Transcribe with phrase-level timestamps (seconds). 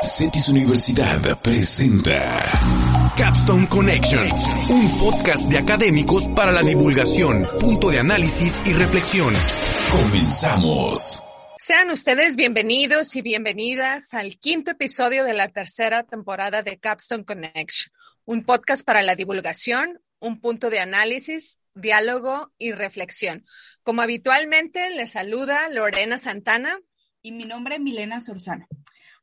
[0.00, 4.26] Cetis Universidad presenta Capstone Connection,
[4.70, 9.32] un podcast de académicos para la divulgación, punto de análisis y reflexión.
[9.92, 11.22] Comenzamos.
[11.58, 17.92] Sean ustedes bienvenidos y bienvenidas al quinto episodio de la tercera temporada de Capstone Connection,
[18.24, 23.44] un podcast para la divulgación, un punto de análisis, diálogo y reflexión.
[23.82, 26.80] Como habitualmente, les saluda Lorena Santana.
[27.20, 28.66] Y mi nombre es Milena Sorzana.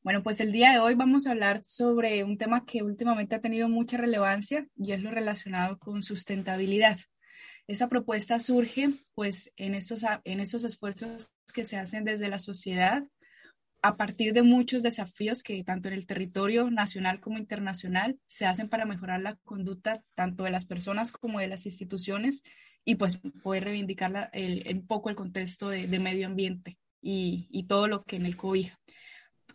[0.09, 3.41] Bueno, pues el día de hoy vamos a hablar sobre un tema que últimamente ha
[3.41, 6.98] tenido mucha relevancia y es lo relacionado con sustentabilidad.
[7.68, 13.04] Esa propuesta surge pues en estos, en estos esfuerzos que se hacen desde la sociedad
[13.84, 18.68] a partir de muchos desafíos que tanto en el territorio nacional como internacional se hacen
[18.68, 22.41] para mejorar la conducta tanto de las personas como de las instituciones
[22.84, 28.04] y pues poder reivindicar un poco el contexto de, medio ambiente y, y, todo lo
[28.05, 28.80] que en el cobija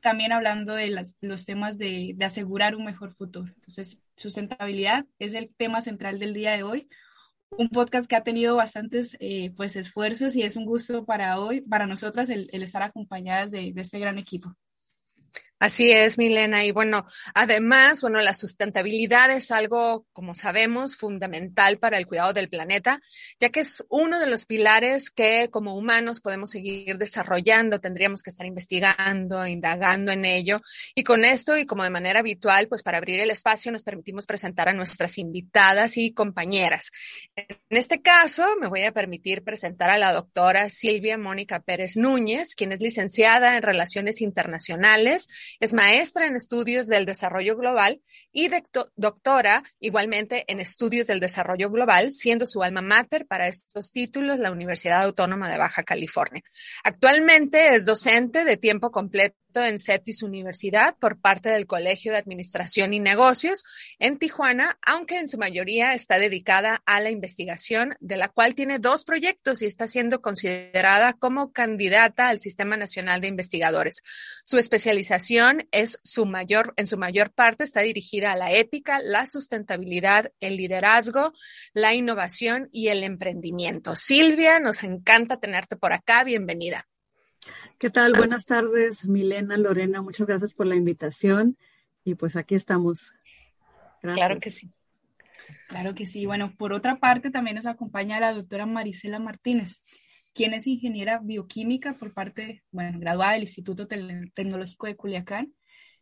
[0.05, 0.91] también hablando de
[1.23, 3.51] los temas de, asegurar un mejor futuro.
[3.55, 6.91] Entonces, sustentabilidad es el tema central del día de hoy.
[7.49, 11.63] Un podcast que ha tenido bastantes eh, pues, esfuerzos y es un gusto para hoy,
[11.63, 14.55] para nosotras, el, estar acompañadas de este gran equipo.
[15.61, 16.65] Así es, Milena.
[16.65, 22.49] Y bueno, además, bueno, la sustentabilidad es algo, como sabemos, fundamental para el cuidado del
[22.49, 23.01] planeta,
[23.41, 28.31] ya que es uno de los pilares que como humanos podemos seguir desarrollando, tendríamos que
[28.31, 30.61] estar investigando, indagando en ello.
[30.95, 34.27] Y con esto, y como de manera habitual, pues para abrir el espacio nos permitimos
[34.27, 36.91] presentar a nuestras invitadas y compañeras.
[37.37, 42.55] En este caso, me voy a permitir presentar a la doctora Silvia Mónica Pérez Núñez,
[42.55, 45.29] quien es licenciada en Relaciones Internacionales
[45.61, 48.01] es maestra en estudios del desarrollo global
[48.33, 48.51] y
[48.97, 54.51] doctora igualmente en estudios del desarrollo global, siendo su alma mater para estos títulos la
[54.51, 56.43] Universidad Autónoma de Baja California.
[56.83, 62.95] Actualmente es docente de tiempo completo en CETIS Universidad por parte del Colegio de Administración
[62.95, 63.65] y Negocios
[63.99, 68.79] en Tijuana, aunque en su mayoría está dedicada a la investigación, de la cual tiene
[68.79, 74.01] dos proyectos y está siendo considerada como candidata al Sistema Nacional de Investigadores.
[74.45, 79.27] Su especialización es su mayor, en su mayor parte está dirigida a la ética, la
[79.27, 81.33] sustentabilidad, el liderazgo,
[81.73, 83.97] la innovación y el emprendimiento.
[83.97, 86.25] Silvia, nos encanta tenerte por acá.
[86.25, 86.87] Bienvenida.
[87.79, 88.13] ¿Qué tal?
[88.15, 90.03] Buenas tardes, Milena, Lorena.
[90.03, 91.57] Muchas gracias por la invitación.
[92.05, 93.13] Y pues aquí estamos.
[94.01, 94.71] Claro que sí.
[95.69, 96.27] Claro que sí.
[96.27, 99.83] Bueno, por otra parte, también nos acompaña la doctora Marisela Martínez,
[100.33, 105.55] quien es ingeniera bioquímica por parte, bueno, graduada del Instituto Tecnológico de Culiacán.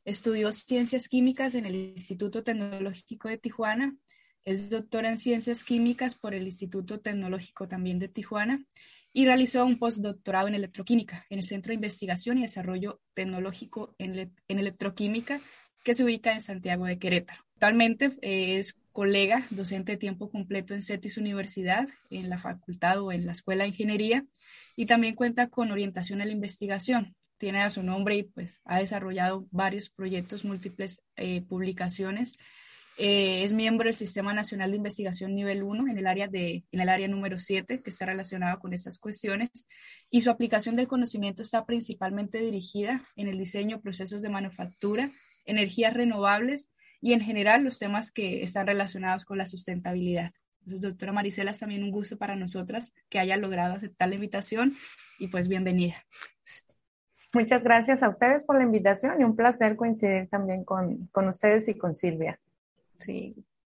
[0.04, 3.96] Estudió ciencias químicas en el Instituto Tecnológico de Tijuana.
[4.44, 8.64] Es doctora en ciencias químicas por el Instituto Tecnológico también de Tijuana
[9.12, 14.32] y realizó un postdoctorado en electroquímica en el Centro de Investigación y Desarrollo Tecnológico en,
[14.48, 15.40] Electroquímica
[15.84, 17.42] que se ubica en Santiago de Querétaro.
[17.54, 23.12] Actualmente eh, es colega docente de tiempo completo en CETIS Universidad, en la facultad o
[23.12, 24.24] en la Escuela de Ingeniería,
[24.76, 27.14] y también cuenta con orientación a la investigación.
[27.38, 32.38] Tiene a su nombre y pues ha desarrollado varios proyectos, múltiples eh, publicaciones
[32.98, 36.80] eh, es miembro del Sistema Nacional de Investigación Nivel 1 en el área, de, en
[36.80, 39.50] el área número 7, que está relacionado con estas cuestiones,
[40.10, 45.10] y su aplicación del conocimiento está principalmente dirigida en el diseño, procesos de manufactura,
[45.44, 46.70] energías renovables
[47.00, 50.32] y en general los temas que están relacionados con la sustentabilidad.
[50.60, 54.76] Entonces, doctora Marisela, es también un gusto para nosotras que haya logrado aceptar la invitación
[55.18, 55.96] y pues bienvenida.
[57.34, 61.66] Muchas gracias a ustedes por la invitación y un placer coincidir también con, con ustedes
[61.68, 62.38] y con Silvia.
[63.04, 63.34] Sí,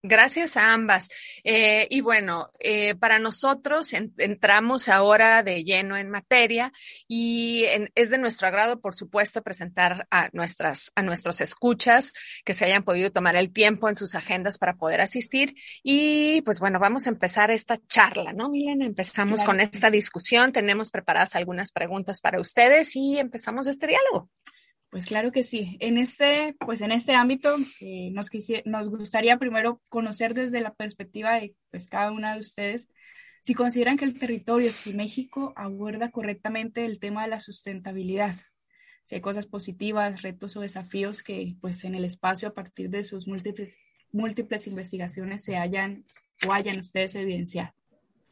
[0.05, 1.09] Gracias a ambas.
[1.45, 6.73] Eh, y bueno, eh, para nosotros entramos ahora de lleno en materia
[7.07, 12.13] y es de nuestro agrado, por supuesto, presentar a nuestras, a nuestros escuchas
[12.45, 15.55] que se hayan podido tomar el tiempo en sus agendas para poder asistir.
[15.85, 18.87] Y pues bueno, vamos a empezar esta charla, ¿no, Milena?
[18.87, 20.51] Empezamos con esta discusión.
[20.51, 24.31] Tenemos preparadas algunas preguntas para ustedes y empezamos este diálogo.
[24.93, 25.79] Pues claro que sí.
[25.81, 28.29] En este, pues en este ámbito eh, nos,
[28.67, 32.91] nos gustaría primero conocer desde la perspectiva de pues, cada una de ustedes
[33.43, 38.37] si consideran que el territorio, si México aborda correctamente el tema de la sustentabilidad.
[39.05, 43.03] si hay cosas positivas, retos o desafíos que pues en el espacio a partir de
[43.03, 43.79] sus múltiples,
[44.13, 46.05] múltiples investigaciones se hayan
[46.47, 47.73] o hayan ustedes evidenciado.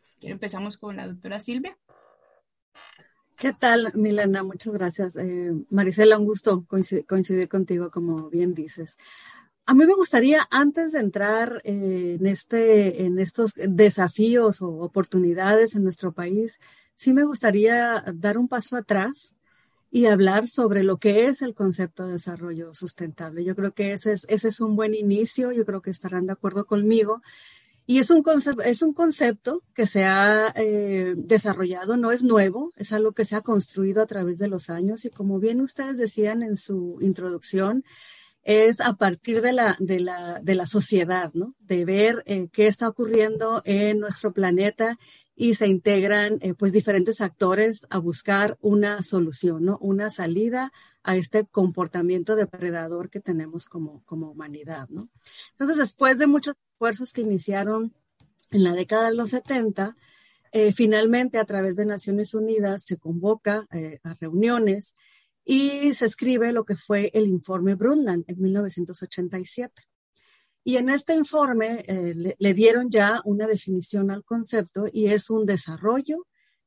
[0.03, 1.79] Si empezamos con la doctora Silvia.
[3.41, 4.43] ¿Qué tal, Milena?
[4.43, 5.17] Muchas gracias.
[5.17, 8.99] Eh, Marisela, un gusto coincidir, contigo, como bien dices.
[9.65, 15.75] A mí me gustaría, antes de entrar eh, en, este, en estos desafíos o oportunidades
[15.75, 16.61] en nuestro país,
[16.97, 19.33] sí me gustaría dar un paso atrás
[19.91, 23.43] y hablar sobre lo que es el concepto de desarrollo sustentable.
[23.43, 26.35] Yo creo que ese es, ese es un buen inicio, yo creo que estarán de
[26.35, 27.23] acuerdo conmigo.
[27.87, 32.73] Y es un, concepto, es un concepto que se ha eh, desarrollado, no es nuevo,
[32.77, 35.99] es algo que se ha construido a través de los años y como bien ustedes
[35.99, 37.85] decían en su introducción,
[38.43, 41.55] es a partir de la, de la, de la sociedad, ¿no?
[41.59, 44.99] De ver eh, qué está ocurriendo en nuestro planeta
[45.37, 49.79] y se integran eh, pues diferentes actores a buscar una solución, ¿no?
[49.79, 50.73] Una salida
[51.03, 55.11] a este comportamiento depredador que tenemos como, como humanidad, ¿no?
[55.53, 57.93] Entonces, después de muchos esfuerzos que iniciaron
[58.51, 59.97] en la década de los 70,
[60.53, 63.69] eh, finalmente a través de Naciones Unidas se convoca
[64.03, 64.95] a reuniones
[65.45, 69.83] y se escribe lo que fue el informe Brundtland en 1987.
[70.63, 75.47] Y en este informe eh, le, dieron ya una definición al concepto y es un
[75.47, 76.27] desarrollo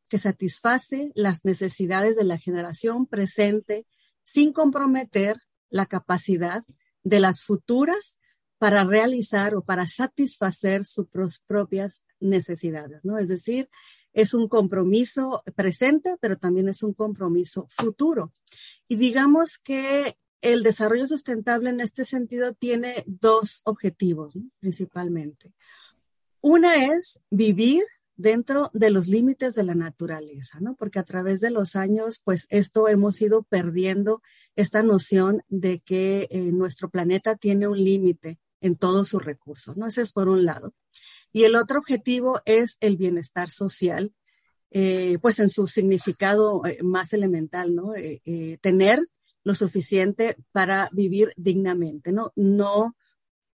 [0.09, 3.85] que satisface las necesidades de la generación presente
[4.23, 5.37] sin comprometer
[5.69, 6.63] la capacidad
[7.03, 8.19] de las futuras
[8.57, 11.07] para realizar o para satisfacer sus
[11.45, 13.17] propias necesidades, ¿no?
[13.17, 13.69] Es decir,
[14.13, 18.33] es un compromiso presente, pero también es un compromiso futuro.
[18.87, 25.53] Y digamos que el desarrollo sustentable en este sentido tiene dos objetivos principalmente.
[26.41, 27.83] Una es vivir
[28.15, 30.75] dentro de los límites de la naturaleza, ¿no?
[30.75, 34.21] Porque a través de los años, pues esto hemos ido perdiendo
[34.55, 39.87] esta noción de que eh, nuestro planeta tiene un límite en todos sus recursos, ¿no?
[39.87, 40.73] Ese es por un lado.
[41.33, 44.13] Y el otro objetivo es el bienestar social,
[44.71, 47.91] eh, pues en su significado eh, más elemental, ¿no?
[48.61, 48.99] tener
[49.43, 52.31] lo suficiente para vivir dignamente, ¿no?
[52.37, 52.95] No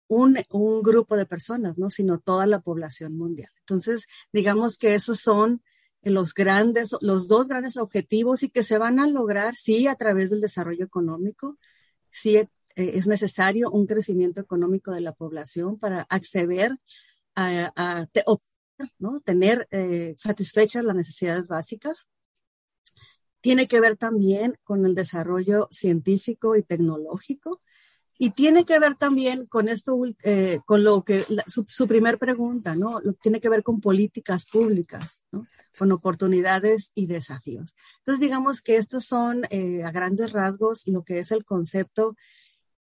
[0.07, 1.89] un, un, grupo de personas, ¿no?
[1.89, 3.49] Sino toda la población mundial.
[3.61, 5.63] Entonces, digamos que esos son
[6.01, 10.29] los grandes, los dos grandes objetivos y que se van a lograr, sí, a través
[10.29, 11.57] del desarrollo económico,
[12.11, 16.77] sí eh, es necesario un crecimiento económico de la población para acceder
[17.47, 18.07] a, a,
[18.97, 19.21] ¿no?
[19.21, 22.07] tener eh, satisfechas las necesidades básicas
[23.41, 27.61] tiene que ver también con el desarrollo científico y tecnológico
[28.21, 32.99] y tiene que ver también con esto, eh, con lo que su, primer pregunta, ¿no?
[33.21, 35.45] tiene que ver con políticas públicas, ¿no?
[35.77, 37.77] Con oportunidades y desafíos.
[37.99, 42.17] Entonces, digamos que estos son eh, a grandes rasgos lo que es el concepto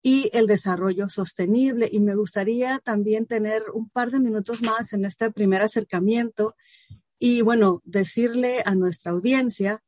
[0.03, 1.89] y el desarrollo sostenible.
[1.91, 6.55] Y me gustaría también tener un par de minutos más en este primer acercamiento
[7.19, 9.83] y, bueno, decirle a nuestra audiencia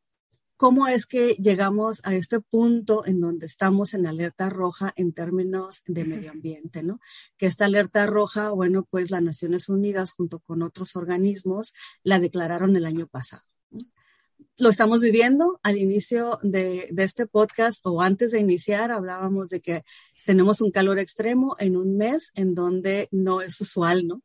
[0.60, 5.82] ¿Cómo es que llegamos a este punto en donde estamos en alerta roja en términos
[5.86, 7.00] de medio ambiente, ¿no?
[7.38, 11.72] Que esta alerta roja, bueno, pues las Naciones Unidas junto con otros organismos
[12.02, 13.42] la declararon el año pasado.
[14.58, 19.60] Lo estamos viviendo al inicio de, de este podcast o antes de iniciar hablábamos de
[19.60, 19.84] que
[20.26, 24.22] tenemos un calor extremo en un mes en donde no es usual, ¿no?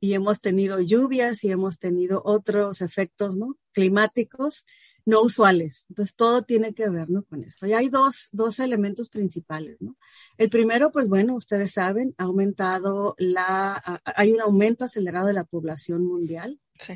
[0.00, 3.56] Y hemos tenido lluvias y hemos tenido otros efectos, ¿no?
[3.72, 4.64] Climáticos
[5.04, 5.86] no usuales.
[5.88, 7.24] Entonces, todo tiene que ver ¿no?
[7.24, 7.66] con esto.
[7.66, 9.76] Y hay dos, dos elementos principales.
[9.80, 9.96] ¿no?
[10.38, 15.44] El primero, pues bueno, ustedes saben, ha aumentado la, hay un aumento acelerado de la
[15.44, 16.94] población mundial sí.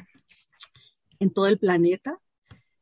[1.19, 2.21] en todo el planeta.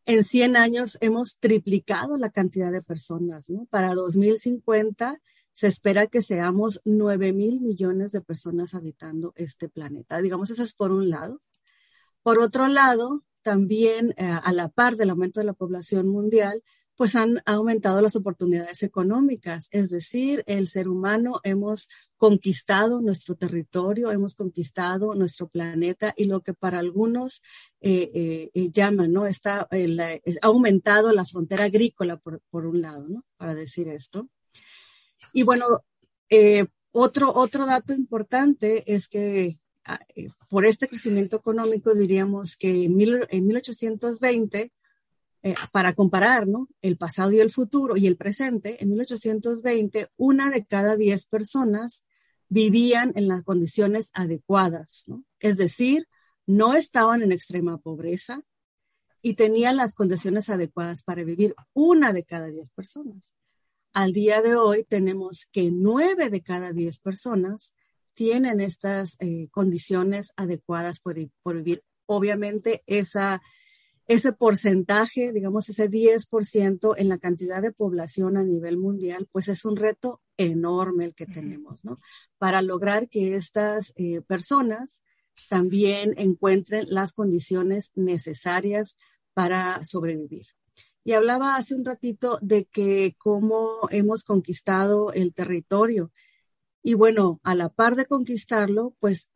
[0.07, 3.47] En 100 años hemos triplicado la cantidad de personas.
[3.71, 5.21] Para 2050
[5.55, 10.21] se espera que seamos 9 mil millones de personas habitando este planeta.
[10.21, 11.41] Digamos, eso es por un lado.
[12.23, 16.63] Por otro lado, también eh, a la par del aumento de la población mundial,
[16.97, 19.69] pues han aumentado las oportunidades económicas.
[19.71, 26.41] Es decir, el ser humano hemos conquistado nuestro territorio, hemos conquistado nuestro planeta y lo
[26.41, 27.43] que para algunos
[27.81, 29.27] eh, eh, llaman, ¿no?
[29.27, 33.25] Está, ha aumentado la frontera agrícola, por, un lado, ¿no?
[33.37, 34.29] Para decir esto.
[35.33, 35.67] Y bueno,
[36.93, 42.97] otro, otro dato importante es que Ah, eh, por este crecimiento económico diríamos que en,
[42.97, 44.73] 1820,
[45.47, 46.69] eh, para comparar ¿no?
[46.81, 52.07] el pasado y el futuro y el presente, en 1820 una de cada diez personas
[52.49, 55.05] vivían en las condiciones adecuadas,
[55.41, 56.09] es decir,
[56.47, 58.43] no estaban en extrema pobreza
[59.21, 63.35] y tenían las condiciones adecuadas para vivir una de cada diez personas.
[63.93, 67.75] Al día de hoy tenemos que nueve de cada diez personas
[68.15, 71.83] tienen estas eh, condiciones adecuadas por, por, vivir.
[72.07, 73.43] Obviamente esa,
[74.07, 79.65] ese porcentaje, digamos ese 10% en la cantidad de población a nivel mundial, pues es
[79.65, 82.01] un reto enorme el que tenemos, ¿no?
[82.39, 85.03] Para lograr que estas eh, personas
[85.49, 88.97] también encuentren las condiciones necesarias
[89.33, 90.47] para sobrevivir.
[91.03, 96.13] Y hablaba hace un ratito de que cómo hemos conquistado el territorio.
[96.83, 99.29] Y bueno, a la par de conquistarlo, pues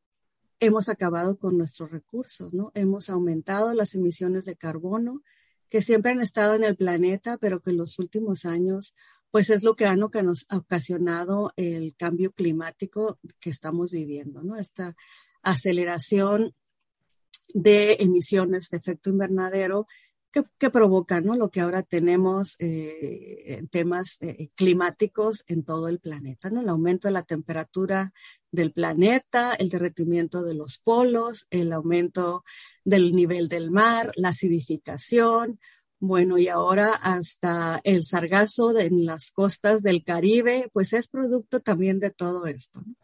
[0.61, 2.73] hemos acabado con nuestros recursos, ¿no?
[2.75, 5.23] Hemos aumentado las emisiones de carbono
[5.69, 8.95] que siempre han estado en el planeta, pero que en los últimos años,
[9.31, 14.57] pues es lo que han ocasionado el cambio climático que estamos viviendo, ¿no?
[14.57, 14.97] Esta
[15.43, 16.55] aceleración
[17.55, 19.87] de emisiones de efecto invernadero
[20.33, 21.37] que, provoca ¿no?
[21.37, 26.61] lo que ahora tenemos eh, en temas eh, climáticos en todo el planeta, ¿no?
[26.61, 28.13] el aumento de la temperatura
[28.51, 32.45] del planeta, el derretimiento de los polos, el aumento
[32.85, 35.59] del nivel del mar, la acidificación,
[36.01, 41.99] bueno, y ahora hasta el sargazo en las costas del Caribe, pues es producto también
[41.99, 42.81] de todo esto.
[42.87, 42.95] ¿no?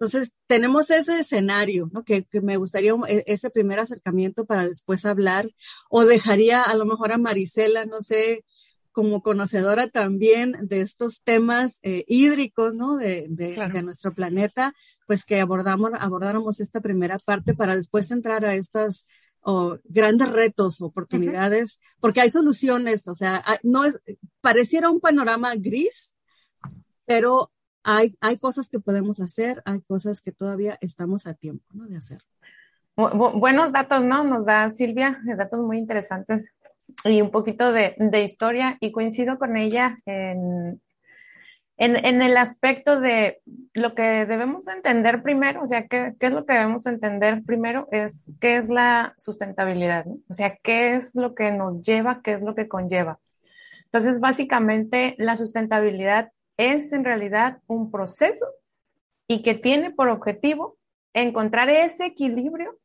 [0.00, 2.04] Entonces, tenemos ese escenario, ¿no?
[2.04, 5.50] Que, me gustaría e, ese primer acercamiento para después hablar,
[5.90, 8.44] o dejaría a lo mejor a Marisela, no sé,
[8.92, 12.96] como conocedora también de estos temas eh, hídricos, ¿no?
[12.96, 14.72] De, de, nuestro planeta,
[15.08, 19.06] pues que abordamos, abordáramos esta primera parte para después entrar a estas
[19.84, 23.98] grandes retos, oportunidades, porque hay soluciones, o sea, no es,
[24.40, 26.16] pareciera un panorama gris,
[27.06, 27.50] pero
[27.88, 32.20] hay, cosas que podemos hacer, hay cosas que todavía estamos a tiempo de hacer.
[32.94, 34.24] buenos datos, ¿no?
[34.24, 36.54] Nos da Silvia, datos muy interesantes
[37.04, 40.82] y un poquito de, historia y coincido con ella en,
[41.78, 43.40] en, el aspecto de
[43.72, 47.88] lo que debemos entender primero, o sea, ¿qué, es lo que debemos entender primero?
[47.90, 52.42] Es qué es la sustentabilidad, o sea, qué es lo que nos lleva, qué es
[52.42, 53.18] lo que conlleva.
[53.84, 58.46] Entonces, básicamente, la sustentabilidad es en realidad un proceso
[59.26, 60.76] y que tiene por objetivo
[61.14, 62.76] encontrar ese equilibrio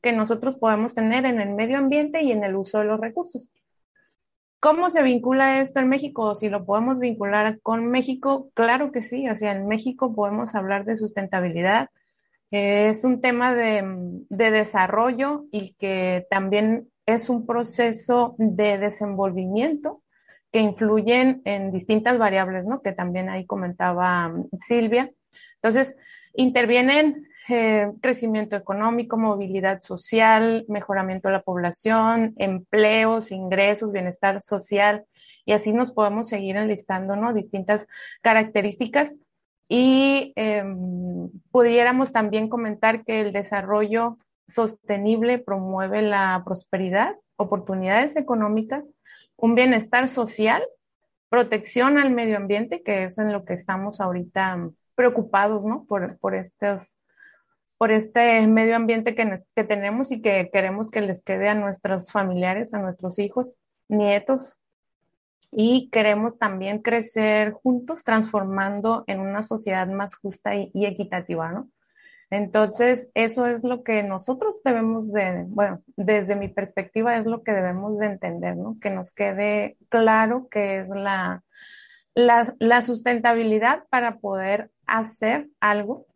[0.00, 3.52] que nosotros podemos tener en el medio ambiente y en el uso de los recursos.
[4.60, 6.34] ¿Cómo se vincula esto en México?
[6.34, 9.28] Si lo podemos vincular con México, claro que sí.
[9.28, 11.88] O sea, en México podemos hablar de sustentabilidad.
[12.50, 13.82] es un tema de,
[14.28, 20.01] de desarrollo y que también es un proceso de desenvolvimiento
[20.52, 22.82] que influyen en distintas variables, ¿no?
[22.82, 25.10] Que también ahí comentaba um, Silvia.
[25.56, 25.96] Entonces,
[26.34, 35.04] intervienen eh, crecimiento económico, movilidad social, mejoramiento de la población, empleos, ingresos, bienestar social,
[35.44, 37.32] y así nos podemos seguir enlistando, ¿no?
[37.32, 37.88] Distintas
[38.20, 39.16] características.
[39.68, 48.94] Y em, pudiéramos también comentar que el desarrollo sostenible promueve la prosperidad, oportunidades económicas,
[49.42, 50.62] un bienestar social,
[51.28, 55.84] protección al medio ambiente, que es en lo que estamos ahorita preocupados, ¿no?
[55.84, 56.96] Por, por estos
[57.76, 62.12] por este medio ambiente que, que, tenemos y que queremos que les quede a nuestros
[62.12, 63.58] familiares, a nuestros hijos,
[63.88, 64.56] nietos.
[65.50, 71.68] Y queremos también crecer juntos, transformando en una sociedad más justa y, y equitativa, ¿no?
[72.32, 77.52] Entonces, eso es lo que nosotros debemos de, bueno, desde mi perspectiva es lo que
[77.52, 78.78] debemos de entender, ¿no?
[78.80, 81.44] Que nos quede claro que es la,
[82.14, 86.06] la, sustentabilidad para poder hacer algo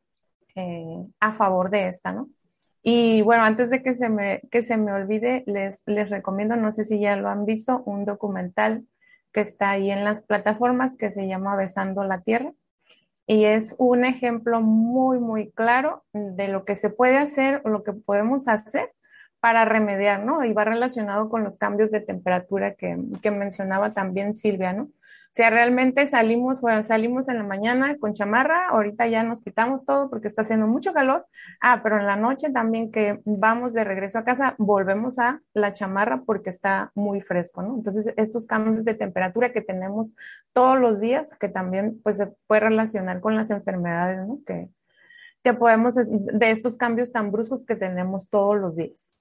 [0.54, 2.30] eh, a favor de esta, ¿no?
[2.82, 6.72] Y bueno, antes de que se me, que se me olvide, les, les recomiendo, no
[6.72, 8.86] sé si ya lo han visto, un documental
[9.34, 12.54] que está ahí en las plataformas que se llama Besando la Tierra
[13.26, 17.82] y es un ejemplo muy, muy claro de lo que se puede hacer o lo
[17.82, 18.92] que podemos hacer
[19.40, 20.44] para remediar, ¿no?
[20.44, 24.90] Y va relacionado con los cambios de temperatura que, que mencionaba también Silvia, ¿no?
[25.36, 30.08] Sea, realmente salimos, bueno, salimos en la mañana con chamarra, ahorita ya nos quitamos todo
[30.08, 31.26] porque está haciendo mucho calor.
[31.60, 35.74] Ah, pero en la noche también que vamos de regreso a casa, volvemos a la
[35.74, 37.74] chamarra porque está muy fresco, ¿no?
[37.74, 40.16] Entonces, estos cambios de temperatura que tenemos
[40.54, 44.40] todos los días, que también pues se puede relacionar con las enfermedades, ¿no?
[44.46, 44.70] Que,
[45.44, 49.18] que podemos, de estos cambios tan bruscos que tenemos todos los días.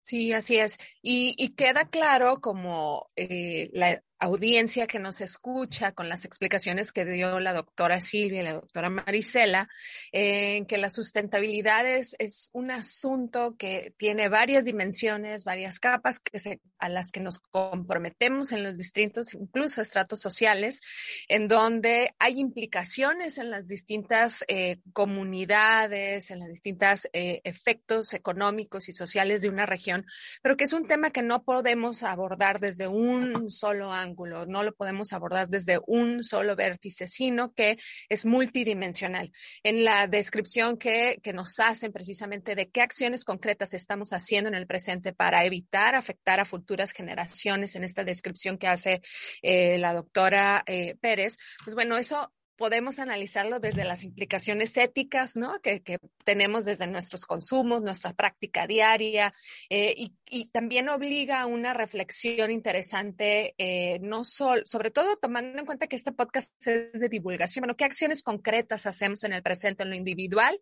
[0.00, 0.78] Sí, así es.
[1.02, 7.40] Y, queda claro como eh, la audiencia que nos escucha con las explicaciones que dio
[7.40, 9.68] la doctora Silvia y la doctora Marisela,
[10.12, 16.38] en que la sustentabilidad es, es, un asunto que tiene varias dimensiones, varias capas que
[16.38, 20.82] se, a las que nos comprometemos en los distintos, incluso estratos sociales,
[21.28, 28.88] en donde hay implicaciones en las distintas eh, comunidades, en los distintos eh, efectos económicos
[28.88, 30.04] y sociales de una región,
[30.42, 34.74] pero que es un tema que no podemos abordar desde un solo ángulo no lo
[34.74, 39.32] podemos abordar desde un solo vértice, sino que es multidimensional.
[39.62, 44.54] En la descripción que, que nos hacen precisamente de qué acciones concretas estamos haciendo en
[44.54, 49.02] el presente para evitar afectar a futuras generaciones, en esta descripción que hace
[49.42, 55.58] eh, la doctora eh, Pérez, pues bueno, eso podemos analizarlo desde las implicaciones éticas, ¿no?
[55.62, 59.32] Que, que tenemos desde nuestros consumos, nuestra práctica diaria,
[59.70, 65.58] eh, y, y, también obliga a una reflexión interesante, eh, no solo, sobre todo tomando
[65.58, 69.42] en cuenta que este podcast es de divulgación, bueno, ¿qué acciones concretas hacemos en el
[69.42, 70.60] presente, en lo individual,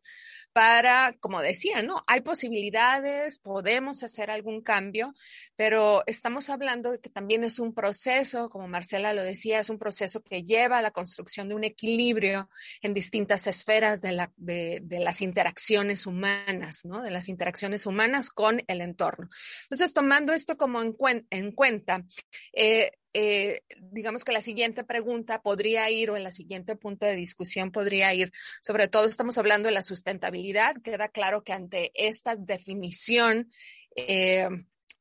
[0.52, 2.04] para, como decía, ¿no?
[2.06, 5.14] Hay posibilidades, podemos hacer algún cambio,
[5.56, 9.78] pero estamos hablando de que también es un proceso, como Marcela lo decía, es un
[9.80, 12.48] proceso que lleva a la construcción de un equilibrio equilibrio
[12.82, 17.02] en distintas esferas de, la, de, de, las interacciones humanas, ¿no?
[17.02, 19.28] De las interacciones humanas con el entorno.
[19.62, 22.04] Entonces, tomando esto como en cuenta,
[22.52, 27.14] eh, eh, digamos que la siguiente pregunta podría ir o en la siguiente punto de
[27.14, 32.36] discusión podría ir, sobre todo estamos hablando de la sustentabilidad, queda claro que ante esta
[32.36, 33.50] definición,
[33.96, 34.48] eh,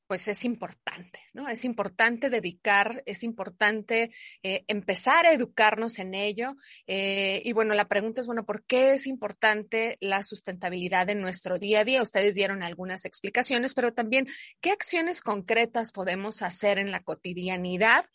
[0.08, 1.48] pues es importante, ¿no?
[1.50, 4.12] Es importante dedicar, es importante
[4.42, 6.56] eh, empezar a educarnos en ello.
[6.88, 11.58] Eh, y bueno, la pregunta es, bueno, ¿por qué es importante la sustentabilidad en nuestro
[11.58, 12.02] día a día?
[12.02, 14.28] Ustedes dieron algunas explicaciones, pero también,
[14.62, 18.06] ¿qué acciones concretas podemos hacer en la cotidianidad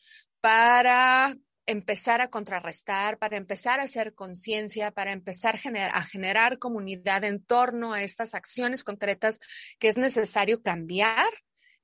[0.40, 5.58] para empezar a contrarrestar, para empezar a hacer conciencia, para empezar
[5.92, 9.38] a generar comunidad en torno a estas acciones concretas
[9.78, 11.28] que es necesario cambiar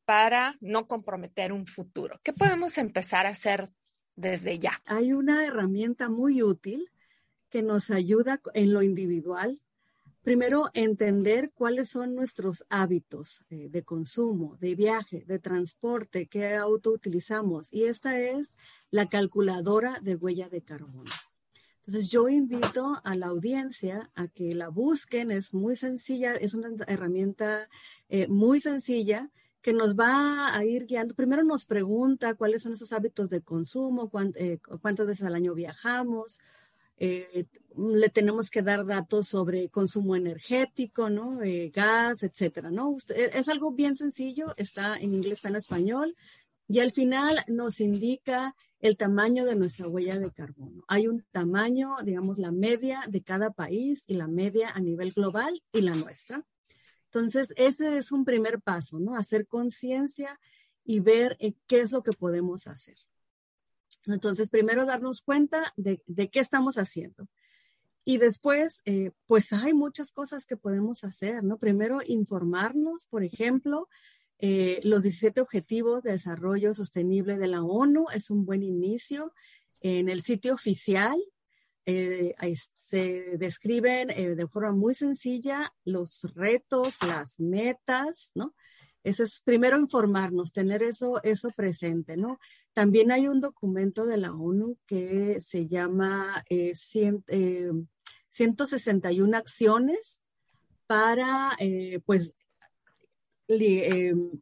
[0.08, 2.18] para no comprometer un futuro?
[2.22, 3.68] ¿Qué podemos empezar a hacer
[4.16, 4.80] desde ya?
[4.86, 6.90] Hay una herramienta muy útil
[7.50, 9.60] que nos ayuda en lo individual.
[10.22, 16.90] Primero, entender cuáles son nuestros hábitos eh, de consumo, de viaje, de transporte, qué auto
[16.90, 17.70] utilizamos.
[17.70, 18.56] Y esta es
[18.90, 21.12] la calculadora de huella de carbono.
[21.80, 25.30] Entonces, yo invito a la audiencia a que la busquen.
[25.30, 27.68] Es muy sencilla, es una herramienta
[28.08, 29.30] eh, muy sencilla
[29.68, 31.14] que nos va a ir guiando.
[31.14, 36.38] Primero nos pregunta cuáles son esos hábitos de consumo, eh, cuántas veces al año viajamos.
[36.96, 37.44] Eh,
[37.76, 41.42] le tenemos que dar datos sobre consumo energético, ¿no?
[41.42, 42.96] Eh, gas, etcétera, ¿no?
[43.10, 46.16] E, es algo bien sencillo, está en inglés, está en español,
[46.66, 50.82] y al final nos indica el tamaño de nuestra huella de carbono.
[50.88, 55.62] Hay un tamaño, digamos, la media de cada país y la media a nivel global
[55.72, 56.46] y la nuestra.
[57.12, 59.16] Entonces, ese es un primer paso, ¿no?
[59.16, 60.38] Hacer conciencia
[60.84, 62.96] y ver eh, qué es lo que podemos hacer.
[64.06, 67.28] Entonces, primero darnos cuenta de, qué estamos haciendo.
[68.04, 71.58] Y después, eh, pues hay muchas cosas que podemos hacer, ¿no?
[71.58, 73.88] Primero, informarnos, por ejemplo,
[74.38, 79.32] eh, los 17 Objetivos de Desarrollo Sostenible de la ONU es un buen inicio.
[79.80, 81.18] En el sitio oficial
[81.90, 82.34] eh,
[82.76, 88.54] se describen eh, de forma muy sencilla los retos, las metas, ¿no?
[89.04, 92.38] Eso es primero informarnos, tener eso, eso presente, ¿no?
[92.74, 100.20] También hay un documento de la ONU que se llama 161 eh, acciones
[100.86, 101.56] para,
[102.04, 102.34] pues,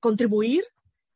[0.01, 0.65] contribuir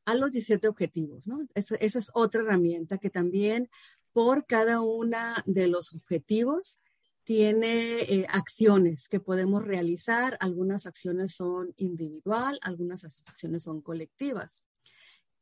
[0.04, 1.44] a los 17 objetivos, ¿no?
[1.54, 3.68] esa es otra herramienta que también
[4.12, 6.78] por cada una de los objetivos
[7.24, 10.36] tiene eh, acciones que podemos realizar.
[10.40, 14.64] Algunas acciones son individual, algunas acciones son colectivas.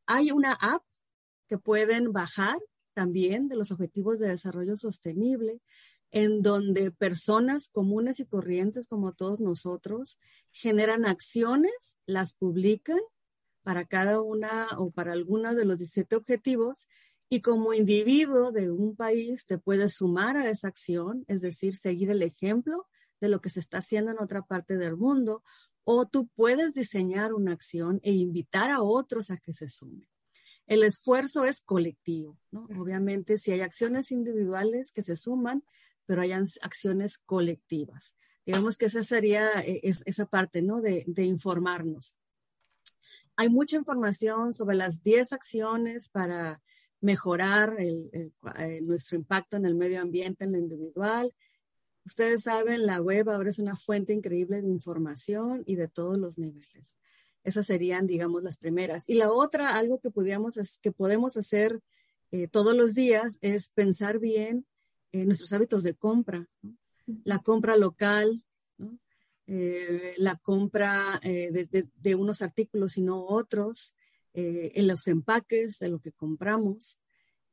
[0.07, 0.83] Hay una app
[1.49, 2.59] que pueden bajar
[2.93, 5.61] también de los objetivos de desarrollo sostenible,
[6.11, 10.19] en donde personas comunes y corrientes como todos nosotros
[10.51, 12.99] generan acciones, las publican
[13.63, 16.87] para cada una o para algunos de los 17 objetivos
[17.29, 22.11] y como individuo de un país te puedes sumar a esa acción, es decir, seguir
[22.11, 22.87] el ejemplo
[23.21, 25.43] de lo que se está haciendo en otra parte del mundo,
[25.85, 30.07] o tú puedes diseñar una acción e invitar a otros a que se sumen.
[30.67, 32.69] El esfuerzo es colectivo, ¿no?
[32.79, 35.65] Obviamente, si hay acciones individuales que se suman,
[36.05, 38.17] pero hay acciones colectivas.
[38.45, 40.81] Digamos que esa sería eh, esa parte, ¿no?
[40.81, 42.15] De, de informarnos.
[43.37, 46.61] Hay mucha información sobre las 10 acciones para
[47.01, 51.33] mejorar el, eh, nuestro impacto en el medio ambiente, en lo individual.
[52.05, 56.39] Ustedes saben, la web ahora es una fuente increíble de información y de todos los
[56.39, 56.99] niveles.
[57.45, 59.05] Esas serían, digamos, las primeras.
[59.09, 61.81] Y la otra, algo que, podríamos, que podemos hacer
[62.31, 64.67] eh, todos los días es pensar bien
[65.13, 66.49] en nuestros hábitos de compra.
[67.25, 68.45] La compra local,
[69.47, 73.95] eh, la compra de, de, unos artículos y no otros,
[74.41, 76.97] eh, en los empaques de lo que compramos,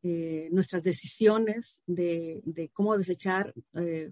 [0.04, 4.12] eh, nuestras decisiones de, cómo desechar eh,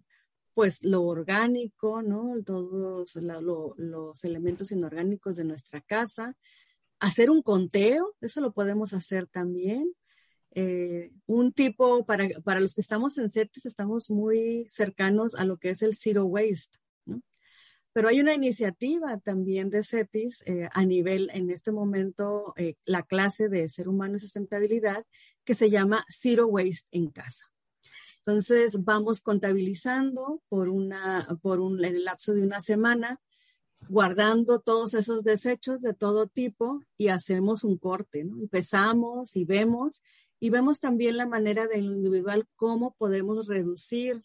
[0.56, 2.34] pues lo orgánico, ¿no?
[2.44, 6.36] Todos los elementos inorgánicos de nuestra casa,
[7.00, 9.94] hacer un conteo, eso lo podemos hacer también.
[11.28, 15.70] un tipo, para, para los que estamos en CETES, estamos muy cercanos a lo que
[15.70, 16.80] es el zero waste.
[17.94, 23.04] Pero hay una iniciativa también de CETIS eh, a nivel, en este momento, eh, la
[23.04, 25.06] clase de ser humano y sustentabilidad,
[25.46, 27.46] que se llama Zero Waste en casa.
[28.26, 33.20] Entonces, vamos contabilizando por, una, por un, el lapso de una semana,
[33.90, 38.42] guardando todos esos desechos de todo tipo y hacemos un corte, ¿no?
[38.42, 40.02] Y pesamos y vemos,
[40.40, 44.24] y vemos también la manera de lo individual, cómo podemos reducir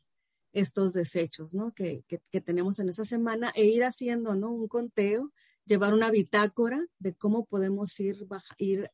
[0.53, 1.73] estos desechos ¿no?
[1.73, 4.51] que, que, tenemos en esa semana e ir haciendo ¿no?
[4.51, 5.33] un conteo,
[5.67, 8.27] llevar una bitácora de cómo podemos ir,
[8.59, 8.91] ir,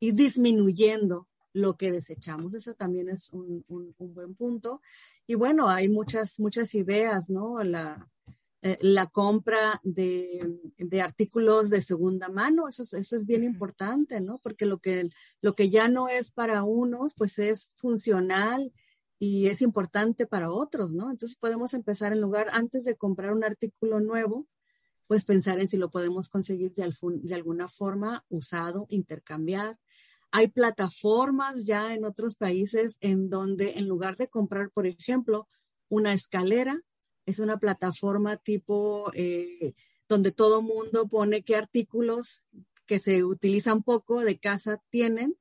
[0.00, 2.54] ir disminuyendo lo que desechamos.
[2.54, 4.80] Eso también es un, un, buen punto.
[5.26, 7.62] Y bueno, hay muchas, muchas ideas, ¿no?
[7.64, 8.06] La,
[8.62, 14.38] eh, la compra de, de, artículos de segunda mano, eso, eso es bien importante, ¿no?
[14.42, 15.08] Porque lo que,
[15.40, 18.72] lo que ya no es para unos, pues es funcional
[19.18, 21.10] y es importante para otros, ¿no?
[21.10, 24.46] Entonces podemos empezar en lugar, antes de comprar un artículo nuevo,
[25.08, 29.78] pues pensar en si lo podemos conseguir de, alguna forma usado, intercambiar.
[30.30, 35.48] Hay plataformas ya en otros países en donde en lugar de comprar, por ejemplo,
[35.88, 36.82] una escalera,
[37.24, 39.74] es una plataforma tipo eh,
[40.08, 42.44] donde todo mundo pone qué artículos
[42.86, 45.36] que se utilizan poco de casa tienen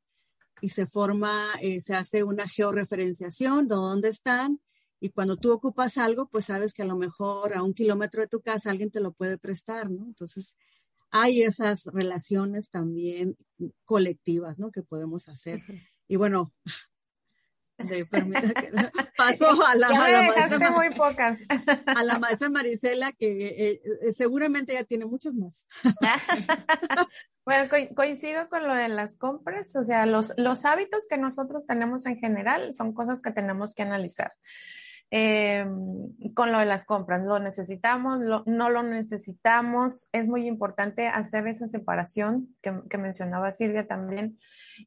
[0.62, 4.60] y se forma, eh, se hace una georreferenciación de dónde están
[5.00, 8.28] y cuando tú ocupas algo, pues sabes que a lo mejor a un kilómetro de
[8.28, 10.06] tu casa alguien te lo puede prestar, ¿no?
[10.06, 10.56] Entonces,
[11.12, 13.38] hay esas relaciones también
[13.86, 14.72] colectivas, ¿no?
[14.72, 15.62] Que podemos hacer.
[16.08, 16.52] Y bueno,
[17.78, 18.22] de, que,
[19.18, 21.40] paso a la, a la maestra, muy pocas.
[21.86, 25.68] a la maestra Marisela, que eh, eh, seguramente ya tiene muchos más.
[27.48, 32.06] Bueno, coincido con lo de las compras, o sea, los, los hábitos que nosotros tenemos
[32.06, 34.34] en general son cosas que tenemos que analizar.
[35.10, 35.66] Eh,
[36.34, 38.20] con lo de las compras, ¿lo necesitamos?
[38.46, 40.10] ¿No lo necesitamos?
[40.12, 44.38] Es muy importante hacer esa separación que, mencionaba Silvia también.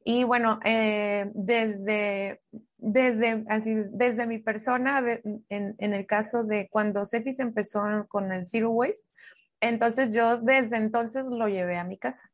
[0.03, 2.41] Y bueno, eh, desde,
[2.77, 8.45] desde, así, desde mi persona, en, en, el caso de cuando CETIS empezó con el
[8.45, 9.05] Zero Waste,
[9.59, 12.29] entonces yo desde entonces lo llevé a mi casa.